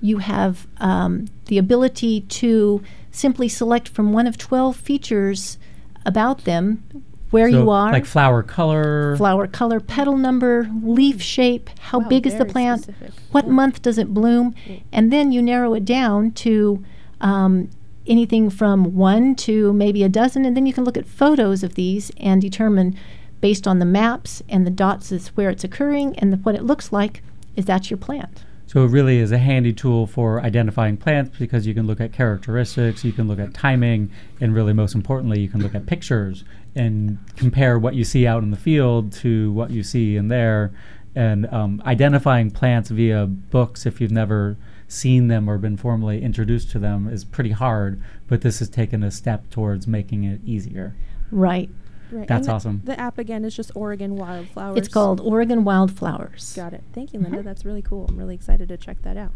you 0.01 0.19
have 0.19 0.67
um, 0.77 1.27
the 1.45 1.57
ability 1.57 2.21
to 2.21 2.83
simply 3.11 3.49
select 3.49 3.87
from 3.89 4.13
one 4.13 4.27
of 4.27 4.37
twelve 4.37 4.75
features 4.75 5.57
about 6.05 6.43
them, 6.45 6.83
where 7.31 7.49
So, 7.51 7.63
you 7.63 7.69
are, 7.69 7.91
Like 7.91 8.05
flower 8.05 8.41
color. 8.43 9.15
flower 9.17 9.47
color, 9.47 9.79
petal 9.79 10.17
number, 10.17 10.69
leaf 10.83 11.21
shape, 11.21 11.69
how 11.79 11.99
Wow, 11.99 12.07
big 12.07 12.25
is 12.27 12.35
the 12.35 12.45
plant, 12.45 12.83
specific. 12.83 13.11
what 13.31 13.45
Yeah. 13.45 13.51
month 13.51 13.81
does 13.81 13.97
it 13.97 14.13
bloom, 14.13 14.55
and 14.93 15.11
then 15.11 15.31
you 15.31 15.41
narrow 15.41 15.73
it 15.73 15.85
down 15.85 16.31
to 16.31 16.83
um, 17.19 17.69
anything 18.05 18.49
from 18.49 18.95
one 18.95 19.35
to 19.35 19.73
maybe 19.73 20.03
a 20.03 20.09
dozen, 20.09 20.45
and 20.45 20.55
then 20.55 20.65
you 20.65 20.71
can 20.73 20.83
look 20.83 20.97
at 20.97 21.05
photos 21.05 21.63
of 21.63 21.75
these 21.75 22.11
and 22.19 22.41
determine, 22.41 22.95
based 23.41 23.67
on 23.67 23.79
the 23.79 23.85
maps 23.85 24.41
and 24.47 24.65
the 24.65 24.71
dots 24.71 25.11
is 25.11 25.27
where 25.29 25.49
it's 25.49 25.63
occurring 25.63 26.17
and 26.19 26.31
the, 26.31 26.37
what 26.37 26.55
it 26.55 26.63
looks 26.63 26.91
like, 26.91 27.21
is 27.55 27.65
that 27.65 27.89
your 27.89 27.97
plant. 27.97 28.43
So 28.67 28.83
it 28.83 28.89
really 28.89 29.19
is 29.19 29.31
a 29.31 29.37
handy 29.37 29.71
tool 29.71 30.07
for 30.07 30.41
identifying 30.41 30.97
plants 30.97 31.37
because 31.39 31.65
you 31.65 31.73
can 31.73 31.87
look 31.87 32.01
at 32.01 32.11
characteristics, 32.11 33.03
you 33.05 33.13
can 33.13 33.27
look 33.27 33.39
at 33.39 33.53
timing, 33.53 34.11
and 34.41 34.53
really 34.53 34.73
most 34.73 34.93
importantly, 34.93 35.39
you 35.39 35.47
can 35.47 35.63
look 35.63 35.73
at 35.73 35.85
pictures 35.85 36.43
and 36.75 37.17
compare 37.37 37.79
what 37.79 37.95
you 37.95 38.03
see 38.03 38.27
out 38.27 38.43
in 38.43 38.51
the 38.51 38.57
field 38.57 39.13
to 39.13 39.53
what 39.53 39.71
you 39.71 39.83
see 39.83 40.17
in 40.17 40.27
there. 40.27 40.73
And 41.15 41.47
um, 41.47 41.81
identifying 41.85 42.51
plants 42.51 42.89
via 42.89 43.25
books, 43.25 43.85
if 43.85 44.01
you've 44.01 44.11
never 44.11 44.57
seen 44.89 45.29
them 45.29 45.49
or 45.49 45.57
been 45.57 45.77
formally 45.77 46.21
introduced 46.21 46.69
to 46.71 46.79
them, 46.79 47.07
is 47.07 47.23
pretty 47.23 47.51
hard. 47.51 48.01
But 48.27 48.41
this 48.41 48.59
has 48.59 48.69
taken 48.69 49.01
a 49.01 49.11
step 49.11 49.49
towards 49.49 49.87
making 49.87 50.25
it 50.25 50.41
easier. 50.45 50.93
Right. 51.31 51.69
Right. 52.11 52.27
That's 52.27 52.47
the- 52.47 52.53
awesome. 52.53 52.81
The 52.83 52.99
app 52.99 53.17
again 53.17 53.43
is 53.45 53.55
just 53.55 53.71
Oregon 53.75 54.15
Wildflowers. 54.15 54.77
It's 54.77 54.87
called 54.87 55.19
Oregon 55.21 55.63
Wildflowers. 55.63 56.53
Got 56.55 56.73
it. 56.73 56.83
Thank 56.93 57.13
you, 57.13 57.19
Mm-hmm. 57.19 57.33
Linda. 57.33 57.43
That's 57.43 57.65
really 57.65 57.81
cool. 57.81 58.05
I'm 58.09 58.17
really 58.17 58.35
excited 58.35 58.69
to 58.69 58.77
check 58.77 59.01
that 59.03 59.17
out. 59.17 59.31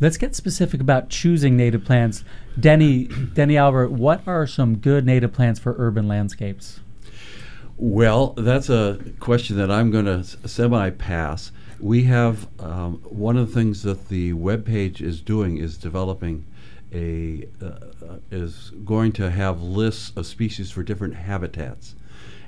Let's 0.00 0.16
get 0.16 0.34
specific 0.34 0.80
about 0.80 1.10
choosing 1.10 1.56
native 1.56 1.84
plants. 1.84 2.24
Denny, 2.58 3.04
Denny 3.34 3.56
Albert, 3.56 3.92
what 3.92 4.22
are 4.26 4.46
some 4.46 4.76
good 4.78 5.06
native 5.06 5.32
plants 5.32 5.60
for 5.60 5.74
urban 5.78 6.08
landscapes? 6.08 6.80
Well, 7.76 8.28
that's 8.36 8.68
a 8.68 8.98
question 9.18 9.56
that 9.56 9.70
I'm 9.70 9.90
going 9.90 10.04
to 10.04 10.24
semi 10.48 10.90
pass. 10.90 11.50
We 11.80 12.04
have 12.04 12.46
um, 12.60 12.98
one 13.04 13.36
of 13.36 13.48
the 13.48 13.54
things 13.54 13.82
that 13.82 14.08
the 14.08 14.34
web 14.34 14.64
page 14.64 15.00
is 15.02 15.20
doing 15.20 15.56
is 15.56 15.76
developing 15.78 16.46
a 16.92 17.48
uh, 17.60 17.66
uh, 17.66 18.18
is 18.30 18.70
going 18.84 19.12
to 19.12 19.30
have 19.30 19.62
lists 19.62 20.12
of 20.14 20.26
species 20.26 20.70
for 20.70 20.82
different 20.82 21.14
habitats. 21.14 21.94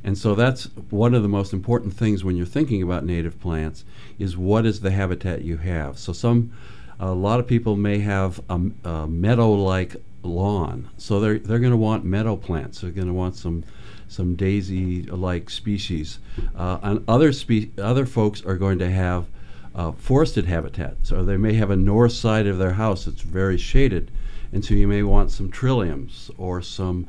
And 0.04 0.18
so 0.18 0.34
that's 0.34 0.64
one 0.90 1.14
of 1.14 1.22
the 1.22 1.28
most 1.28 1.52
important 1.54 1.94
things 1.94 2.22
when 2.22 2.36
you're 2.36 2.44
thinking 2.44 2.82
about 2.82 3.04
native 3.04 3.40
plants 3.40 3.84
is 4.18 4.36
what 4.36 4.66
is 4.66 4.80
the 4.80 4.90
habitat 4.90 5.42
you 5.42 5.56
have. 5.56 5.98
So 5.98 6.12
some 6.12 6.52
a 7.00 7.12
lot 7.12 7.40
of 7.40 7.46
people 7.46 7.74
may 7.74 7.98
have 8.00 8.40
a 8.48 9.08
meadow-like 9.08 9.96
lawn, 10.22 10.88
so 10.96 11.20
they're 11.20 11.38
they're 11.38 11.58
going 11.58 11.72
to 11.72 11.76
want 11.76 12.04
meadow 12.04 12.36
plants. 12.36 12.80
They're 12.80 12.90
going 12.90 13.08
to 13.08 13.12
want 13.12 13.34
some 13.34 13.64
some 14.06 14.36
daisy-like 14.36 15.50
species. 15.50 16.18
Uh, 16.54 16.78
and 16.82 17.04
other 17.08 17.32
spe- 17.32 17.78
other 17.78 18.06
folks 18.06 18.44
are 18.44 18.56
going 18.56 18.78
to 18.78 18.90
have 18.90 19.26
uh, 19.74 19.92
forested 19.92 20.46
habitat. 20.46 20.96
So 21.02 21.24
they 21.24 21.36
may 21.36 21.54
have 21.54 21.70
a 21.70 21.76
north 21.76 22.12
side 22.12 22.46
of 22.46 22.58
their 22.58 22.74
house 22.74 23.06
that's 23.06 23.22
very 23.22 23.58
shaded, 23.58 24.10
and 24.52 24.64
so 24.64 24.74
you 24.74 24.86
may 24.86 25.02
want 25.02 25.30
some 25.30 25.50
trilliums 25.50 26.30
or 26.38 26.62
some 26.62 27.06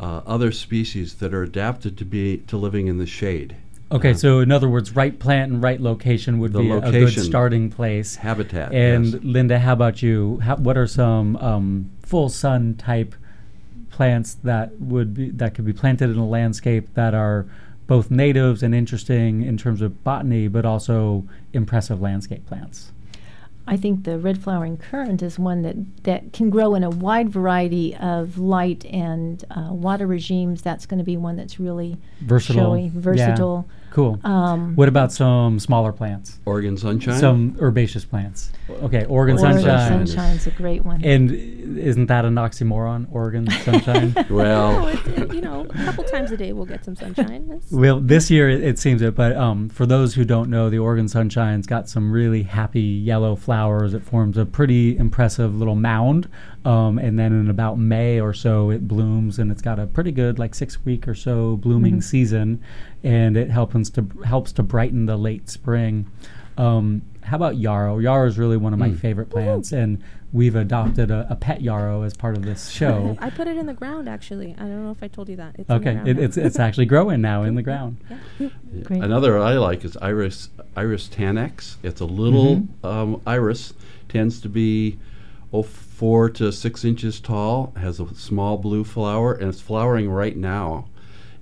uh, 0.00 0.22
other 0.26 0.52
species 0.52 1.14
that 1.14 1.34
are 1.34 1.42
adapted 1.42 1.96
to 1.98 2.04
be 2.04 2.38
to 2.46 2.56
living 2.56 2.86
in 2.86 2.98
the 2.98 3.06
shade. 3.06 3.56
Okay, 3.90 4.10
Uh, 4.10 4.14
so 4.14 4.40
in 4.40 4.52
other 4.52 4.68
words, 4.68 4.94
right 4.94 5.18
plant 5.18 5.50
and 5.50 5.62
right 5.62 5.80
location 5.80 6.38
would 6.40 6.52
be 6.52 6.70
a- 6.70 6.76
a 6.78 6.90
good 6.92 7.10
starting 7.10 7.70
place. 7.70 8.16
habitat. 8.16 8.72
And 8.72 9.06
yes. 9.06 9.22
Linda, 9.22 9.58
how 9.58 9.72
about 9.72 10.02
you? 10.02 10.40
How, 10.42 10.56
what 10.56 10.76
are 10.76 10.86
some 10.86 11.36
um, 11.36 11.90
full 12.02 12.28
sun 12.28 12.74
type 12.74 13.14
plants 13.90 14.34
that 14.44 14.78
would 14.80 15.14
be 15.14 15.30
that 15.30 15.54
could 15.54 15.64
be 15.64 15.72
planted 15.72 16.10
in 16.10 16.18
a 16.18 16.28
landscape 16.28 16.92
that 16.94 17.14
are 17.14 17.46
both 17.86 18.10
natives 18.10 18.62
and 18.62 18.74
interesting 18.74 19.42
in 19.42 19.56
terms 19.56 19.80
of 19.80 20.04
botany, 20.04 20.46
but 20.48 20.64
also 20.66 21.24
impressive 21.54 22.00
landscape 22.00 22.46
plants? 22.46 22.92
I 23.68 23.76
think 23.76 24.04
the 24.04 24.18
red 24.18 24.42
flowering 24.42 24.78
currant 24.78 25.22
is 25.22 25.38
one 25.38 25.60
that, 25.62 25.76
that 26.04 26.32
can 26.32 26.48
grow 26.48 26.74
in 26.74 26.82
a 26.82 26.90
wide 26.90 27.28
variety 27.28 27.94
of 27.94 28.38
light 28.38 28.84
and 28.86 29.44
uh, 29.50 29.68
water 29.72 30.06
regimes. 30.06 30.62
That's 30.62 30.86
going 30.86 30.98
to 30.98 31.04
be 31.04 31.18
one 31.18 31.36
that's 31.36 31.60
really 31.60 31.98
Versatile. 32.20 32.64
showy, 32.64 32.90
Yeah. 33.58 33.68
Versatile. 34.02 34.18
Cool. 34.22 34.30
Um, 34.30 34.74
what 34.76 34.88
about 34.88 35.12
some 35.12 35.58
smaller 35.58 35.92
plants? 35.92 36.38
Oregon 36.46 36.76
sunshine. 36.76 37.18
Some 37.18 37.56
herbaceous 37.60 38.04
plants. 38.04 38.50
Okay, 38.70 39.04
Oregon 39.06 39.08
Oregon 39.08 39.38
Oregon 39.38 39.62
sunshine. 39.62 39.88
sunshine. 39.88 40.06
Sunshine's 40.06 40.46
a 40.46 40.50
great 40.52 40.84
one. 40.84 41.02
And 41.04 41.30
isn't 41.78 42.06
that 42.06 42.24
an 42.24 42.34
oxymoron, 42.34 43.06
Oregon 43.12 43.48
sunshine? 43.50 44.14
Well, 44.30 44.86
it, 44.88 45.06
it- 45.06 45.34
you 45.34 45.40
know, 45.40 45.62
a 45.70 45.84
couple 45.84 46.04
times 46.04 46.30
a 46.32 46.36
day 46.36 46.52
we'll 46.52 46.64
get 46.66 46.84
some 46.84 46.96
sunshine. 46.96 47.46
That's- 47.48 47.70
Well, 47.72 48.00
this 48.00 48.30
year 48.30 48.48
it, 48.48 48.62
it 48.62 48.78
seems 48.78 49.02
it, 49.02 49.14
but 49.14 49.36
um, 49.36 49.68
for 49.68 49.86
those 49.86 50.14
who 50.14 50.24
don't 50.24 50.50
know, 50.50 50.68
the 50.70 50.78
Oregon 50.78 51.06
Sunshine's 51.06 51.66
got 51.66 51.88
some 51.88 52.10
really 52.12 52.42
happy 52.42 52.80
yellow 52.80 53.36
flowers. 53.36 53.94
It 53.94 54.02
forms 54.02 54.36
a 54.36 54.44
pretty 54.44 54.96
impressive 54.96 55.54
little 55.54 55.74
mound, 55.76 56.28
um, 56.64 56.98
and 56.98 57.18
then 57.18 57.32
in 57.32 57.48
about 57.50 57.78
May 57.78 58.20
or 58.20 58.34
so, 58.34 58.70
it 58.70 58.86
blooms, 58.88 59.38
and 59.38 59.50
it's 59.50 59.62
got 59.62 59.78
a 59.78 59.86
pretty 59.86 60.12
good 60.12 60.38
like 60.38 60.54
six 60.54 60.84
week 60.84 61.06
or 61.08 61.14
so 61.14 61.56
blooming 61.56 62.00
season, 62.00 62.60
and 63.04 63.36
it 63.36 63.50
helps 63.50 63.90
to 63.90 64.06
helps 64.24 64.52
to 64.52 64.62
brighten 64.62 65.06
the 65.06 65.16
late 65.16 65.48
spring. 65.48 66.10
Um, 66.56 67.02
how 67.22 67.36
about 67.36 67.56
yarrow? 67.58 67.98
Yarrow 67.98 68.26
is 68.26 68.38
really 68.38 68.56
one 68.56 68.72
of 68.72 68.78
my 68.78 68.88
Mm. 68.88 68.98
favorite 68.98 69.28
plants, 69.30 69.70
and 69.72 70.02
we've 70.32 70.56
adopted 70.56 71.10
a, 71.10 71.26
a 71.30 71.36
pet 71.36 71.60
yarrow 71.62 72.02
as 72.02 72.14
part 72.14 72.36
of 72.36 72.42
this 72.44 72.70
show. 72.70 73.16
I 73.20 73.30
put 73.30 73.46
it 73.46 73.56
in 73.56 73.66
the 73.66 73.74
ground 73.74 74.08
actually. 74.08 74.54
I 74.58 74.62
don't 74.62 74.82
know 74.84 74.90
if 74.90 75.02
I 75.02 75.08
told 75.08 75.28
you 75.28 75.36
that. 75.36 75.54
It's 75.58 75.70
Okay, 75.70 76.00
it, 76.06 76.18
it's 76.18 76.36
it's 76.36 76.58
actually 76.58 76.86
growing 76.94 77.20
now 77.20 77.42
in 77.44 77.54
the 77.54 77.62
ground. 77.62 77.98
Yeah. 78.38 78.48
Great. 78.82 79.02
Another 79.02 79.38
I 79.38 79.54
like 79.54 79.84
is 79.84 79.96
iris 79.98 80.48
iris 80.76 81.08
tenax. 81.08 81.76
It's 81.82 82.00
a 82.00 82.06
little 82.06 82.56
Mm-hmm. 82.56 82.86
um, 82.86 83.20
iris, 83.26 83.74
tends 84.08 84.40
to 84.40 84.48
be 84.48 84.98
oh, 85.52 85.62
four 85.62 86.28
to 86.30 86.50
six 86.52 86.84
inches 86.84 87.20
tall, 87.20 87.72
has 87.76 88.00
a 88.00 88.12
small 88.14 88.56
blue 88.58 88.84
flower, 88.84 89.32
and 89.34 89.48
it's 89.48 89.60
flowering 89.60 90.10
right 90.10 90.36
now. 90.36 90.86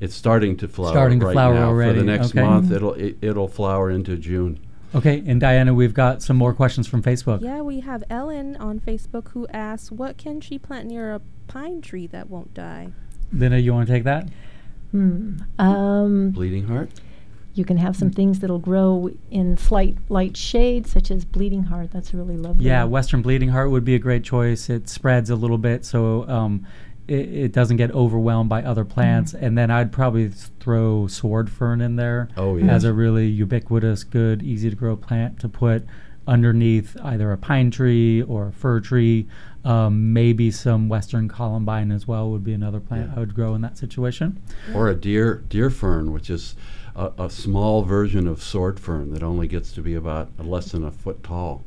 It's 0.01 0.15
starting 0.15 0.57
to 0.59 0.69
flower. 0.69 0.91
Starting 0.91 1.21
to 1.21 1.27
right 1.27 1.33
flower 1.33 1.55
now. 1.55 1.91
For 1.91 1.93
the 1.93 2.05
next 2.05 2.31
okay. 2.31 2.43
month, 2.43 2.71
it'll 2.71 2.95
it, 2.95 3.17
it'll 3.21 3.49
flower 3.49 3.91
into 3.91 4.17
June. 4.17 4.61
Okay, 4.95 5.23
and 5.27 5.41
Diana, 5.41 5.75
we've 5.75 5.95
got 5.95 6.23
some 6.23 6.37
more 6.37 6.55
questions 6.55 6.87
from 6.87 7.03
Facebook. 7.03 7.43
Yeah, 7.43 7.61
we 7.61 7.81
have 7.81 8.05
Ellen 8.09 8.57
on 8.57 8.81
Facebook 8.81 9.31
who 9.31 9.47
asks, 9.49 9.91
"What 9.91 10.17
can 10.17 10.41
she 10.41 10.59
plant 10.59 10.87
near 10.87 11.13
a 11.13 11.21
pine 11.49 11.81
tree 11.81 12.07
that 12.09 12.31
won't 12.31 12.55
die?" 12.55 12.89
Linda, 13.33 13.61
you 13.61 13.73
want 13.75 13.87
to 13.89 13.93
take 13.93 14.05
that? 14.05 14.29
Hmm. 14.93 15.39
Um, 15.59 16.31
Bleeding 16.31 16.69
heart. 16.69 16.91
you 17.55 17.65
can 17.65 17.77
have 17.77 17.97
some 17.97 18.11
things 18.11 18.39
that'll 18.39 18.59
grow 18.59 19.11
in 19.31 19.57
slight 19.57 19.97
light 20.09 20.37
shade, 20.37 20.87
such 20.87 21.11
as 21.11 21.25
bleeding 21.25 21.65
heart. 21.65 21.91
That's 21.91 22.15
really 22.15 22.37
lovely. 22.37 22.65
Yeah, 22.67 22.85
Western 22.85 23.23
Bleeding 23.23 23.49
Heart 23.49 23.71
would 23.71 23.85
be 23.85 23.95
a 23.95 23.99
great 23.99 24.25
choice. 24.25 24.71
It 24.71 24.89
spreads 24.89 25.31
a 25.31 25.37
little 25.37 25.59
bit, 25.59 25.85
so 25.85 26.29
um, 26.29 26.67
it, 27.09 27.29
it 27.35 27.53
doesn't 27.53 27.77
get 27.77 27.91
overwhelmed 27.93 28.49
by 28.49 28.63
other 28.63 28.85
plants. 28.85 29.35
And 29.35 29.57
then 29.57 29.71
I'd 29.71 29.93
probably 29.93 30.29
throw 30.29 31.07
sword 31.07 31.51
fern 31.51 31.81
in 31.81 31.97
there 31.97 32.29
Oh, 32.37 32.59
as 32.59 32.85
a 32.85 32.93
really 32.93 33.27
ubiquitous, 33.27 34.05
good, 34.05 34.43
easy 34.43 34.71
to 34.71 34.77
grow 34.77 34.97
plant 34.97 35.39
to 35.41 35.49
put 35.49 35.85
underneath 36.27 36.97
either 37.05 37.31
a 37.31 37.37
pine 37.39 37.71
tree 37.71 38.23
or 38.23 38.49
a 38.49 38.53
fir 38.53 38.81
tree. 38.81 39.27
Um, 39.65 40.13
maybe 40.13 40.51
some 40.51 40.89
Western 40.89 41.29
Columbine 41.29 41.91
as 41.91 42.07
well 42.07 42.31
would 42.31 42.45
be 42.45 42.53
another 42.53 42.81
plant 42.81 43.11
Yeah. 43.11 43.17
I 43.17 43.21
would 43.21 43.35
grow 43.35 43.55
in 43.55 43.61
that 43.63 43.79
situation. 43.79 44.41
Or 44.75 44.89
a 44.89 44.95
deer 44.95 45.43
deer 45.49 45.71
fern, 45.71 46.13
which 46.13 46.31
is 46.31 46.55
a, 46.95 47.13
a 47.19 47.31
small 47.31 47.83
version 47.83 48.27
of 48.29 48.43
sword 48.43 48.79
fern 48.79 49.11
that 49.13 49.23
only 49.23 49.47
gets 49.49 49.73
to 49.73 49.83
be 49.83 49.95
about 49.95 50.31
less 50.39 50.73
than 50.73 50.85
a 50.85 50.91
foot 50.91 51.23
tall. 51.23 51.65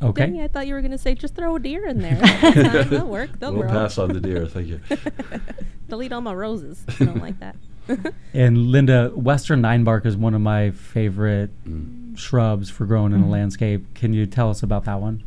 Okay. 0.00 0.26
Dang, 0.26 0.40
I 0.40 0.48
thought 0.48 0.66
you 0.66 0.74
were 0.74 0.80
going 0.80 0.92
to 0.92 0.98
say 0.98 1.14
just 1.14 1.34
throw 1.34 1.56
a 1.56 1.58
deer 1.60 1.86
in 1.86 1.98
there. 2.00 2.14
That's 2.20 2.40
fine, 2.54 2.88
That'll 2.90 3.08
work. 3.08 3.38
They'll 3.40 3.52
we'll 3.52 3.62
grow. 3.62 3.70
pass 3.70 3.98
on 3.98 4.12
the 4.12 4.20
deer. 4.20 4.46
Thank 4.46 4.68
you. 4.68 4.80
Delete 5.88 6.12
all 6.12 6.20
my 6.20 6.34
roses. 6.34 6.84
I 7.00 7.04
don't 7.04 7.20
like 7.22 7.38
that. 7.40 7.56
And 8.34 8.66
Linda, 8.66 9.08
Western 9.14 9.62
nine 9.62 9.82
bark 9.82 10.04
is 10.04 10.14
one 10.14 10.34
of 10.34 10.42
my 10.42 10.70
favorite 10.72 11.50
Mm. 11.64 12.18
shrubs 12.18 12.68
for 12.68 12.84
growing 12.84 13.12
in 13.14 13.22
a 13.22 13.28
landscape. 13.28 13.94
Can 13.94 14.12
you 14.12 14.26
tell 14.26 14.50
us 14.50 14.62
about 14.62 14.84
that 14.84 15.00
one? 15.00 15.24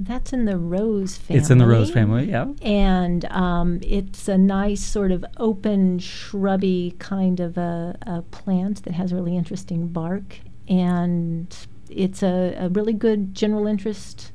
That's 0.00 0.32
in 0.32 0.44
the 0.44 0.58
rose 0.58 1.16
family. 1.16 1.40
It's 1.40 1.50
in 1.50 1.58
the 1.58 1.66
rose 1.68 1.92
family, 1.92 2.28
yeah. 2.28 2.46
And 2.62 3.24
um, 3.26 3.78
it's 3.80 4.26
a 4.26 4.36
nice 4.36 4.82
sort 4.84 5.12
of 5.12 5.24
open, 5.36 6.00
shrubby 6.00 6.96
kind 6.98 7.38
of 7.38 7.56
a, 7.56 7.96
a 8.04 8.22
plant 8.22 8.82
that 8.82 8.94
has 8.94 9.12
really 9.12 9.36
interesting 9.36 9.86
bark. 9.86 10.40
And 10.68 11.56
it's 11.90 12.22
a, 12.22 12.54
a 12.58 12.68
really 12.68 12.92
good 12.92 13.34
general 13.34 13.66
interest 13.66 14.32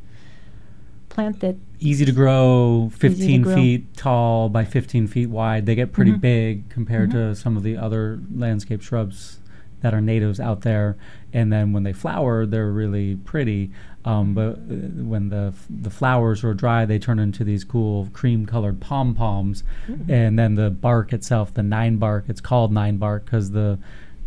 plant 1.10 1.40
that 1.40 1.56
Easy 1.80 2.04
to 2.06 2.12
grow, 2.12 2.92
15 2.98 3.42
grow. 3.42 3.56
feet 3.56 3.96
tall 3.96 4.50
by 4.50 4.66
15 4.66 5.08
feet 5.08 5.28
wide. 5.30 5.66
They 5.66 5.76
get 5.76 5.92
pretty 5.94 6.12
Mhm. 6.12 6.22
big 6.22 6.70
compared 6.70 7.10
Mhm. 7.10 7.14
to 7.14 7.36
some 7.36 7.56
of 7.56 7.64
the 7.64 7.78
other 7.78 8.20
landscape 8.36 8.82
shrubs 8.82 9.40
that 9.82 9.94
are 9.94 10.02
natives 10.02 10.42
out 10.42 10.62
there. 10.62 10.98
And 11.32 11.54
then 11.54 11.72
when 11.72 11.84
they 11.84 11.94
flower, 11.94 12.46
they're 12.46 12.72
really 12.72 13.16
pretty. 13.16 13.72
Um, 14.04 14.34
but 14.34 14.56
uh, 14.58 14.74
when 15.04 15.30
the 15.30 15.54
f- 15.54 15.68
the 15.70 15.90
flowers 15.90 16.44
are 16.44 16.54
dry, 16.54 16.84
they 16.86 17.00
turn 17.00 17.18
into 17.18 17.46
these 17.46 17.64
cool 17.64 18.10
cream-colored 18.12 18.82
pom 18.82 19.14
poms. 19.16 19.64
And 20.10 20.38
then 20.38 20.56
the 20.56 20.70
bark 20.70 21.14
itself, 21.14 21.54
the 21.54 21.64
nine 21.64 21.96
bark, 21.96 22.26
it's 22.28 22.42
called 22.42 22.74
nine 22.74 22.98
bark 22.98 23.24
because 23.26 23.52
the 23.52 23.80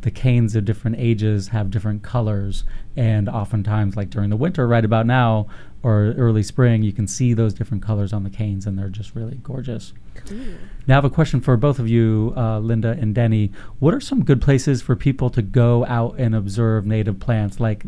the 0.02 0.10
canes 0.10 0.54
of 0.54 0.64
different 0.64 0.96
ages 0.98 1.48
have 1.48 1.70
different 1.70 2.02
colors. 2.02 2.64
And 2.96 3.28
oftentimes, 3.28 3.96
like 3.96 4.10
during 4.10 4.30
the 4.30 4.36
winter, 4.36 4.68
right 4.68 4.84
about 4.84 5.06
now, 5.06 5.46
or 5.82 6.14
early 6.16 6.42
spring, 6.42 6.82
you 6.82 6.92
can 6.92 7.08
see 7.08 7.34
those 7.34 7.54
different 7.54 7.82
colors 7.82 8.12
on 8.12 8.22
the 8.22 8.30
canes, 8.30 8.66
and 8.66 8.78
they're 8.78 8.88
just 8.88 9.14
really 9.14 9.36
gorgeous. 9.42 9.92
Cool. 10.14 10.38
Now, 10.86 10.94
I 10.94 10.96
have 10.98 11.04
a 11.04 11.10
question 11.10 11.40
for 11.40 11.56
both 11.56 11.78
of 11.78 11.88
you, 11.88 12.32
uh, 12.36 12.58
Linda 12.58 12.96
and 13.00 13.14
Denny. 13.14 13.50
What 13.78 13.94
are 13.94 14.00
some 14.00 14.24
good 14.24 14.40
places 14.40 14.82
for 14.82 14.94
people 14.94 15.30
to 15.30 15.42
go 15.42 15.84
out 15.86 16.16
and 16.18 16.34
observe 16.34 16.86
native 16.86 17.18
plants, 17.18 17.58
like 17.58 17.84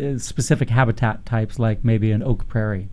uh, 0.00 0.18
specific 0.18 0.68
habitat 0.70 1.24
types, 1.24 1.58
like 1.58 1.84
maybe 1.84 2.10
an 2.10 2.22
oak 2.22 2.48
prairie? 2.48 2.88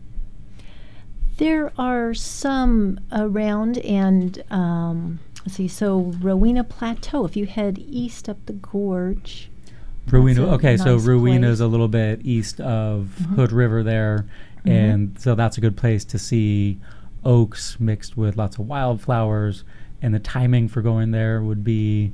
There 1.37 1.73
are 1.77 2.13
some 2.13 2.99
around, 3.11 3.77
and 3.79 4.41
um, 4.49 5.19
let's 5.45 5.55
see. 5.55 5.67
So 5.67 6.13
Rowena 6.21 6.63
Plateau. 6.63 7.25
If 7.25 7.35
you 7.35 7.45
head 7.45 7.77
east 7.79 8.27
up 8.29 8.37
the 8.45 8.53
gorge, 8.53 9.49
Rowena. 10.09 10.41
That's 10.41 10.51
a 10.51 10.53
Okay, 10.55 10.77
so 10.77 10.95
nice 10.97 11.05
Rowena 11.05 11.39
place. 11.47 11.53
is 11.53 11.61
a 11.61 11.67
little 11.67 11.87
bit 11.87 12.21
east 12.23 12.59
of 12.61 13.15
Mhm. 13.21 13.35
Hood 13.35 13.51
River 13.51 13.83
there, 13.83 14.25
Mhm. 14.65 14.71
and 14.71 15.15
so 15.19 15.35
that's 15.35 15.57
a 15.57 15.61
good 15.61 15.75
place 15.75 16.03
to 16.05 16.19
see 16.19 16.77
oaks 17.23 17.79
mixed 17.79 18.15
with 18.15 18.37
lots 18.37 18.57
of 18.59 18.67
wildflowers. 18.67 19.63
And 20.01 20.13
the 20.13 20.19
timing 20.19 20.67
for 20.67 20.81
going 20.83 21.09
there 21.11 21.41
would 21.41 21.63
be 21.63 22.11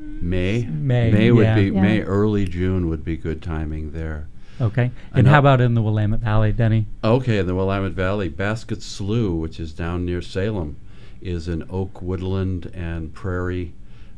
May. 0.00 0.66
May, 0.66 1.12
May 1.12 1.30
would 1.30 1.44
yeah. 1.44 1.54
be 1.54 1.64
Yeah. 1.66 1.82
May. 1.82 2.00
Early 2.02 2.46
June 2.46 2.88
would 2.88 3.04
be 3.04 3.16
good 3.16 3.42
timing 3.42 3.92
there. 3.92 4.26
okay. 4.60 4.90
And 5.14 5.26
how 5.28 5.38
about 5.38 5.60
in 5.60 5.74
the 5.74 5.82
Willamette 5.82 6.20
Valley, 6.20 6.52
Denny? 6.52 6.86
Okay, 7.04 7.38
in 7.38 7.46
the 7.46 7.54
Willamette 7.54 7.92
Valley, 7.92 8.28
Basket 8.28 8.82
Slough, 8.82 9.34
which 9.38 9.60
is 9.60 9.72
down 9.72 10.04
near 10.04 10.20
Salem, 10.20 10.76
is 11.20 11.48
an 11.48 11.64
oak 11.70 12.02
woodland 12.02 12.70
and 12.74 13.14
prairie 13.14 13.72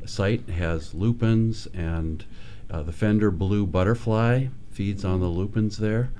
site. 0.06 0.42
It 0.48 0.52
has 0.52 0.94
lupins 0.94 1.66
and 1.74 2.24
uh, 2.70 2.82
the 2.82 2.92
Fender 2.92 3.30
blue 3.30 3.66
butterfly 3.66 4.46
feeds 4.70 5.04
on 5.04 5.20
the 5.20 5.26
lupins 5.26 5.78
there. 5.78 6.10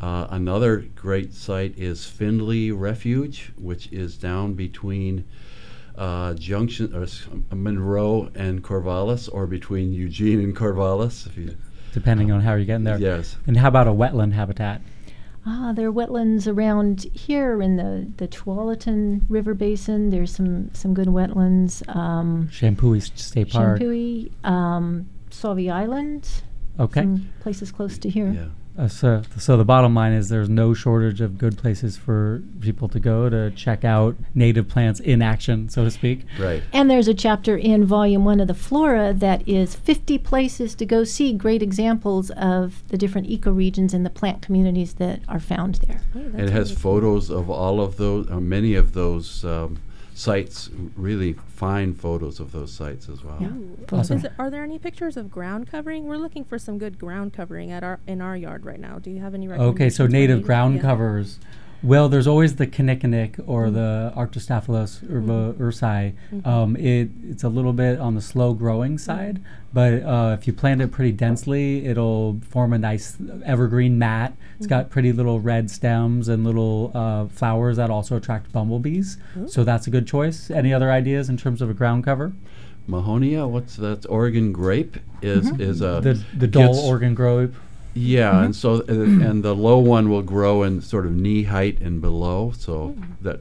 Uh, 0.00 0.26
another 0.30 0.78
great 0.94 1.32
site 1.32 1.78
is 1.78 2.04
Finley 2.04 2.70
Refuge, 2.70 3.52
which 3.56 3.90
is 3.92 4.18
down 4.18 4.54
between 4.54 5.24
uh, 5.96 6.34
Junction 6.34 6.94
or 6.94 7.06
Monroe 7.54 8.28
and 8.34 8.62
Corvallis, 8.62 9.28
or 9.32 9.46
between 9.46 9.92
Eugene 9.92 10.40
and 10.40 10.54
Corvallis. 10.54 11.26
If 11.26 11.36
you, 11.36 11.56
Depending 11.92 12.32
on 12.32 12.40
how 12.40 12.54
you're 12.54 12.64
getting 12.64 12.84
there. 12.84 12.98
Yes. 12.98 13.36
And 13.46 13.56
how 13.56 13.68
about 13.68 13.86
a 13.86 13.92
wetland 13.92 14.32
habitat? 14.32 14.80
Ah, 15.46 15.72
there 15.74 15.88
are 15.88 15.92
wetlands 15.92 16.46
around 16.50 17.02
here 17.12 17.60
in 17.60 17.76
the 17.76 18.06
the 18.16 18.26
Tualatin 18.28 19.22
River 19.28 19.52
Basin. 19.54 20.10
There's 20.10 20.34
some 20.34 20.70
some 20.72 20.94
good 20.94 21.08
wetlands. 21.08 21.86
Um, 21.94 22.48
Champoeg 22.50 22.96
S- 23.02 23.10
State 23.14 23.50
Park. 23.50 23.78
Champoeg, 23.80 24.30
um, 24.44 25.06
Sauvie 25.30 25.70
Island. 25.70 26.28
Okay. 26.80 27.02
Some 27.02 27.28
places 27.40 27.70
close 27.70 27.98
to 27.98 28.08
here. 28.08 28.32
Yeah. 28.32 28.46
Uh, 28.76 28.88
so, 28.88 29.22
so 29.38 29.56
the 29.56 29.64
bottom 29.64 29.94
line 29.94 30.12
is 30.12 30.28
there's 30.28 30.48
no 30.48 30.74
shortage 30.74 31.20
of 31.20 31.38
good 31.38 31.56
places 31.56 31.96
for 31.96 32.42
people 32.60 32.88
to 32.88 32.98
go 32.98 33.28
to 33.30 33.50
check 33.52 33.84
out 33.84 34.16
native 34.34 34.68
plants 34.68 34.98
in 34.98 35.22
action, 35.22 35.68
so 35.68 35.84
to 35.84 35.90
speak. 35.90 36.22
Right. 36.40 36.60
And 36.72 36.90
there's 36.90 37.06
a 37.06 37.14
chapter 37.14 37.56
in 37.56 37.84
Volume 37.84 38.24
1 38.24 38.40
of 38.40 38.48
the 38.48 38.54
Flora 38.54 39.12
that 39.14 39.46
is 39.48 39.76
50 39.76 40.18
places 40.18 40.74
to 40.74 40.84
go 40.84 41.04
see 41.04 41.32
great 41.32 41.62
examples 41.62 42.30
of 42.32 42.82
the 42.88 42.98
different 42.98 43.28
ecoregions 43.28 43.94
and 43.94 44.04
the 44.04 44.10
plant 44.10 44.42
communities 44.42 44.94
that 44.94 45.20
are 45.28 45.40
found 45.40 45.76
there. 45.76 46.00
Oh, 46.16 46.20
It 46.36 46.50
has 46.50 46.70
really 46.70 46.74
cool. 46.74 46.76
photos 46.76 47.30
of 47.30 47.48
all 47.48 47.80
of 47.80 47.96
those, 47.96 48.28
many 48.28 48.74
of 48.74 48.92
those 48.92 49.44
um, 49.44 49.78
sites, 50.14 50.70
really 50.96 51.32
fine 51.32 51.92
photos 51.92 52.38
of 52.40 52.52
those 52.52 52.72
sites 52.72 53.08
as 53.08 53.22
well. 53.24 53.36
Yeah. 53.40 53.50
Awesome. 53.92 54.18
Is 54.18 54.24
it, 54.24 54.32
are 54.38 54.48
there 54.48 54.62
any 54.62 54.78
pictures 54.78 55.16
of 55.16 55.30
ground 55.30 55.68
covering? 55.70 56.04
We're 56.04 56.16
looking 56.16 56.44
for 56.44 56.58
some 56.58 56.78
good 56.78 56.98
ground 56.98 57.32
covering 57.32 57.72
at 57.72 57.82
our 57.82 57.98
in 58.06 58.22
our 58.22 58.36
yard 58.36 58.64
right 58.64 58.80
now. 58.80 58.98
Do 58.98 59.10
you 59.10 59.20
have 59.20 59.34
any 59.34 59.48
Okay, 59.50 59.90
so 59.90 60.06
native 60.06 60.44
ground 60.44 60.76
Yeah. 60.76 60.82
covers. 60.82 61.38
Well, 61.84 62.08
there's 62.08 62.26
always 62.26 62.56
the 62.56 62.66
kinnikinnick 62.66 63.38
or 63.46 63.66
Mhm. 63.66 63.74
the 63.74 64.12
Arctostaphylos 64.16 65.02
uva 65.08 65.54
ursi. 65.58 66.14
Mhm. 66.32 66.46
Um, 66.46 66.76
it, 66.76 67.10
it's 67.28 67.44
a 67.44 67.48
little 67.50 67.74
bit 67.74 68.00
on 68.00 68.14
the 68.14 68.22
slow 68.22 68.54
growing 68.54 68.96
side, 68.96 69.38
but 69.74 70.02
uh, 70.02 70.34
if 70.38 70.46
you 70.46 70.54
plant 70.54 70.80
it 70.80 70.90
pretty 70.90 71.12
densely, 71.12 71.84
it'll 71.84 72.40
form 72.48 72.72
a 72.72 72.78
nice 72.78 73.18
evergreen 73.44 73.98
mat. 73.98 74.34
It's 74.56 74.66
got 74.66 74.88
pretty 74.88 75.12
little 75.12 75.40
red 75.40 75.70
stems 75.70 76.26
and 76.28 76.42
little 76.42 76.90
uh, 76.94 77.26
flowers 77.26 77.76
that 77.76 77.90
also 77.90 78.16
attract 78.16 78.50
bumblebees. 78.50 79.18
So 79.46 79.62
that's 79.62 79.86
a 79.86 79.90
good 79.90 80.06
choice. 80.06 80.50
Any 80.50 80.72
other 80.72 80.90
ideas 80.90 81.28
in 81.28 81.36
terms 81.36 81.60
of 81.60 81.68
a 81.68 81.74
ground 81.74 82.02
cover? 82.04 82.32
Mahonia, 82.88 83.46
what's 83.48 83.76
that? 83.76 84.06
Oregon 84.08 84.52
grape 84.52 84.96
is 85.22 85.50
is 85.58 85.80
a 85.82 86.00
the 86.02 86.22
the 86.38 86.46
dull 86.46 86.68
gets- 86.74 86.84
organ 86.84 87.14
grape. 87.14 87.54
Yeah, 87.94 88.42
and 88.42 88.54
so 88.56 88.80
uh, 88.88 88.92
and 88.92 89.42
the 89.44 89.54
low 89.54 89.78
one 89.78 90.08
will 90.10 90.22
grow 90.22 90.62
in 90.62 90.80
sort 90.82 91.06
of 91.06 91.12
knee 91.12 91.44
height 91.44 91.80
and 91.80 92.00
below, 92.00 92.52
so 92.56 92.96
that 93.22 93.40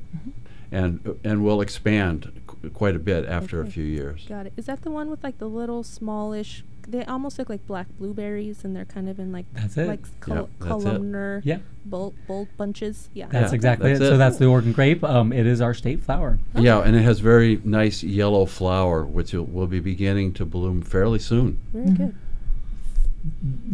and 0.71 1.19
and 1.23 1.43
will 1.43 1.61
expand 1.61 2.31
qu- 2.47 2.69
quite 2.69 2.95
a 2.95 2.99
bit 2.99 3.25
after 3.25 3.61
a 3.61 3.65
few 3.67 3.83
years. 3.83 4.25
Got 4.27 4.45
it. 4.47 4.53
Is 4.57 4.65
that 4.67 4.81
the 4.83 4.91
one 4.91 5.09
with 5.09 5.23
like 5.23 5.37
the 5.39 5.47
little 5.49 5.83
smallish? 5.83 6.63
They 6.85 7.05
almost 7.05 7.39
look 7.39 7.47
like 7.47 7.65
black 7.65 7.87
blueberries, 7.97 8.65
and 8.65 8.75
they're 8.75 8.83
kind 8.83 9.07
of 9.07 9.17
in 9.17 9.31
like 9.31 9.45
That's 9.53 9.77
it. 9.77 9.87
like 9.87 10.19
col- 10.19 10.35
Yep, 10.35 10.49
that's 10.59 10.65
it. 10.65 10.67
columnar 10.67 11.41
Yeah. 11.45 11.59
bulb, 11.85 12.13
bulb 12.27 12.49
bunches. 12.57 13.09
Yeah. 13.13 13.27
That's 13.31 13.51
Yeah, 13.53 13.55
exactly 13.55 13.89
that's 13.91 14.01
it. 14.03 14.09
So 14.09 14.17
that's 14.17 14.35
the 14.37 14.47
Oregon 14.47 14.73
grape. 14.73 15.01
Um, 15.01 15.31
it 15.31 15.45
is 15.47 15.61
our 15.61 15.73
state 15.73 16.01
flower. 16.03 16.39
Yeah, 16.59 16.79
and 16.81 16.93
it 16.93 17.03
has 17.03 17.21
very 17.21 17.61
nice 17.63 18.03
yellow 18.03 18.45
flower, 18.45 19.05
which 19.05 19.31
will, 19.31 19.45
will 19.45 19.67
be 19.67 19.79
beginning 19.79 20.33
to 20.33 20.45
bloom 20.45 20.81
fairly 20.81 21.19
soon. 21.19 21.57
Very 21.71 21.85
Mhm. 21.85 21.97
good. 21.97 22.15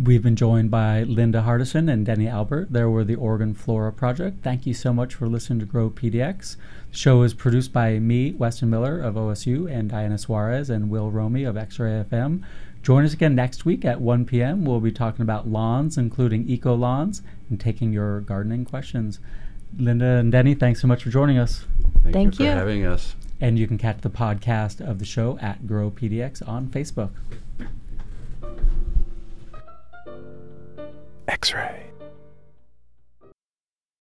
We've 0.03 0.21
been 0.21 0.35
joined 0.35 0.69
by 0.69 1.03
Linda 1.03 1.41
Hardison 1.41 1.91
and 1.91 2.05
Denny 2.05 2.27
Albert. 2.27 2.67
They 2.71 2.83
were 2.83 3.03
the 3.03 3.15
Oregon 3.15 3.55
Flora 3.55 3.91
Project. 3.91 4.43
Thank 4.43 4.67
you 4.67 4.75
so 4.75 4.93
much 4.93 5.15
for 5.15 5.27
listening 5.27 5.59
to 5.59 5.65
Grow 5.65 5.89
PDX. 5.89 6.55
The 6.91 6.97
show 6.97 7.23
is 7.23 7.33
produced 7.33 7.73
by 7.73 7.97
me, 7.97 8.33
Weston 8.33 8.69
Miller 8.69 9.01
of 9.01 9.15
OSU, 9.15 9.71
and 9.71 9.89
Diana 9.89 10.19
Suarez 10.19 10.69
and 10.69 10.91
Will 10.91 11.09
Romy 11.09 11.45
of 11.45 11.57
X-Ray 11.57 12.03
FM. 12.11 12.43
Join 12.83 13.03
us 13.03 13.13
again 13.13 13.33
next 13.33 13.65
week 13.65 13.83
at 13.85 13.99
1 13.99 14.25
p.m. 14.25 14.65
We'll 14.65 14.79
be 14.79 14.91
talking 14.91 15.23
about 15.23 15.47
lawns, 15.47 15.97
including 15.97 16.47
eco 16.47 16.75
lawns, 16.75 17.23
and 17.49 17.59
taking 17.59 17.91
your 17.91 18.21
gardening 18.21 18.65
questions. 18.65 19.19
Linda 19.77 20.17
and 20.17 20.31
Denny, 20.31 20.53
thanks 20.53 20.79
so 20.79 20.87
much 20.87 21.03
for 21.03 21.09
joining 21.09 21.39
us. 21.39 21.65
Thank, 22.03 22.13
Thank 22.13 22.39
you 22.39 22.45
you. 22.45 22.51
for 22.51 22.57
having 22.57 22.85
us. 22.85 23.15
And 23.41 23.57
you 23.57 23.67
can 23.67 23.79
catch 23.79 24.01
the 24.01 24.09
podcast 24.09 24.79
of 24.87 24.99
the 24.99 25.05
show 25.05 25.39
at 25.41 25.65
Grow 25.65 25.89
PDX 25.89 26.47
on 26.47 26.67
Facebook. 26.67 27.09
X 31.29 31.53
ray. 31.53 31.88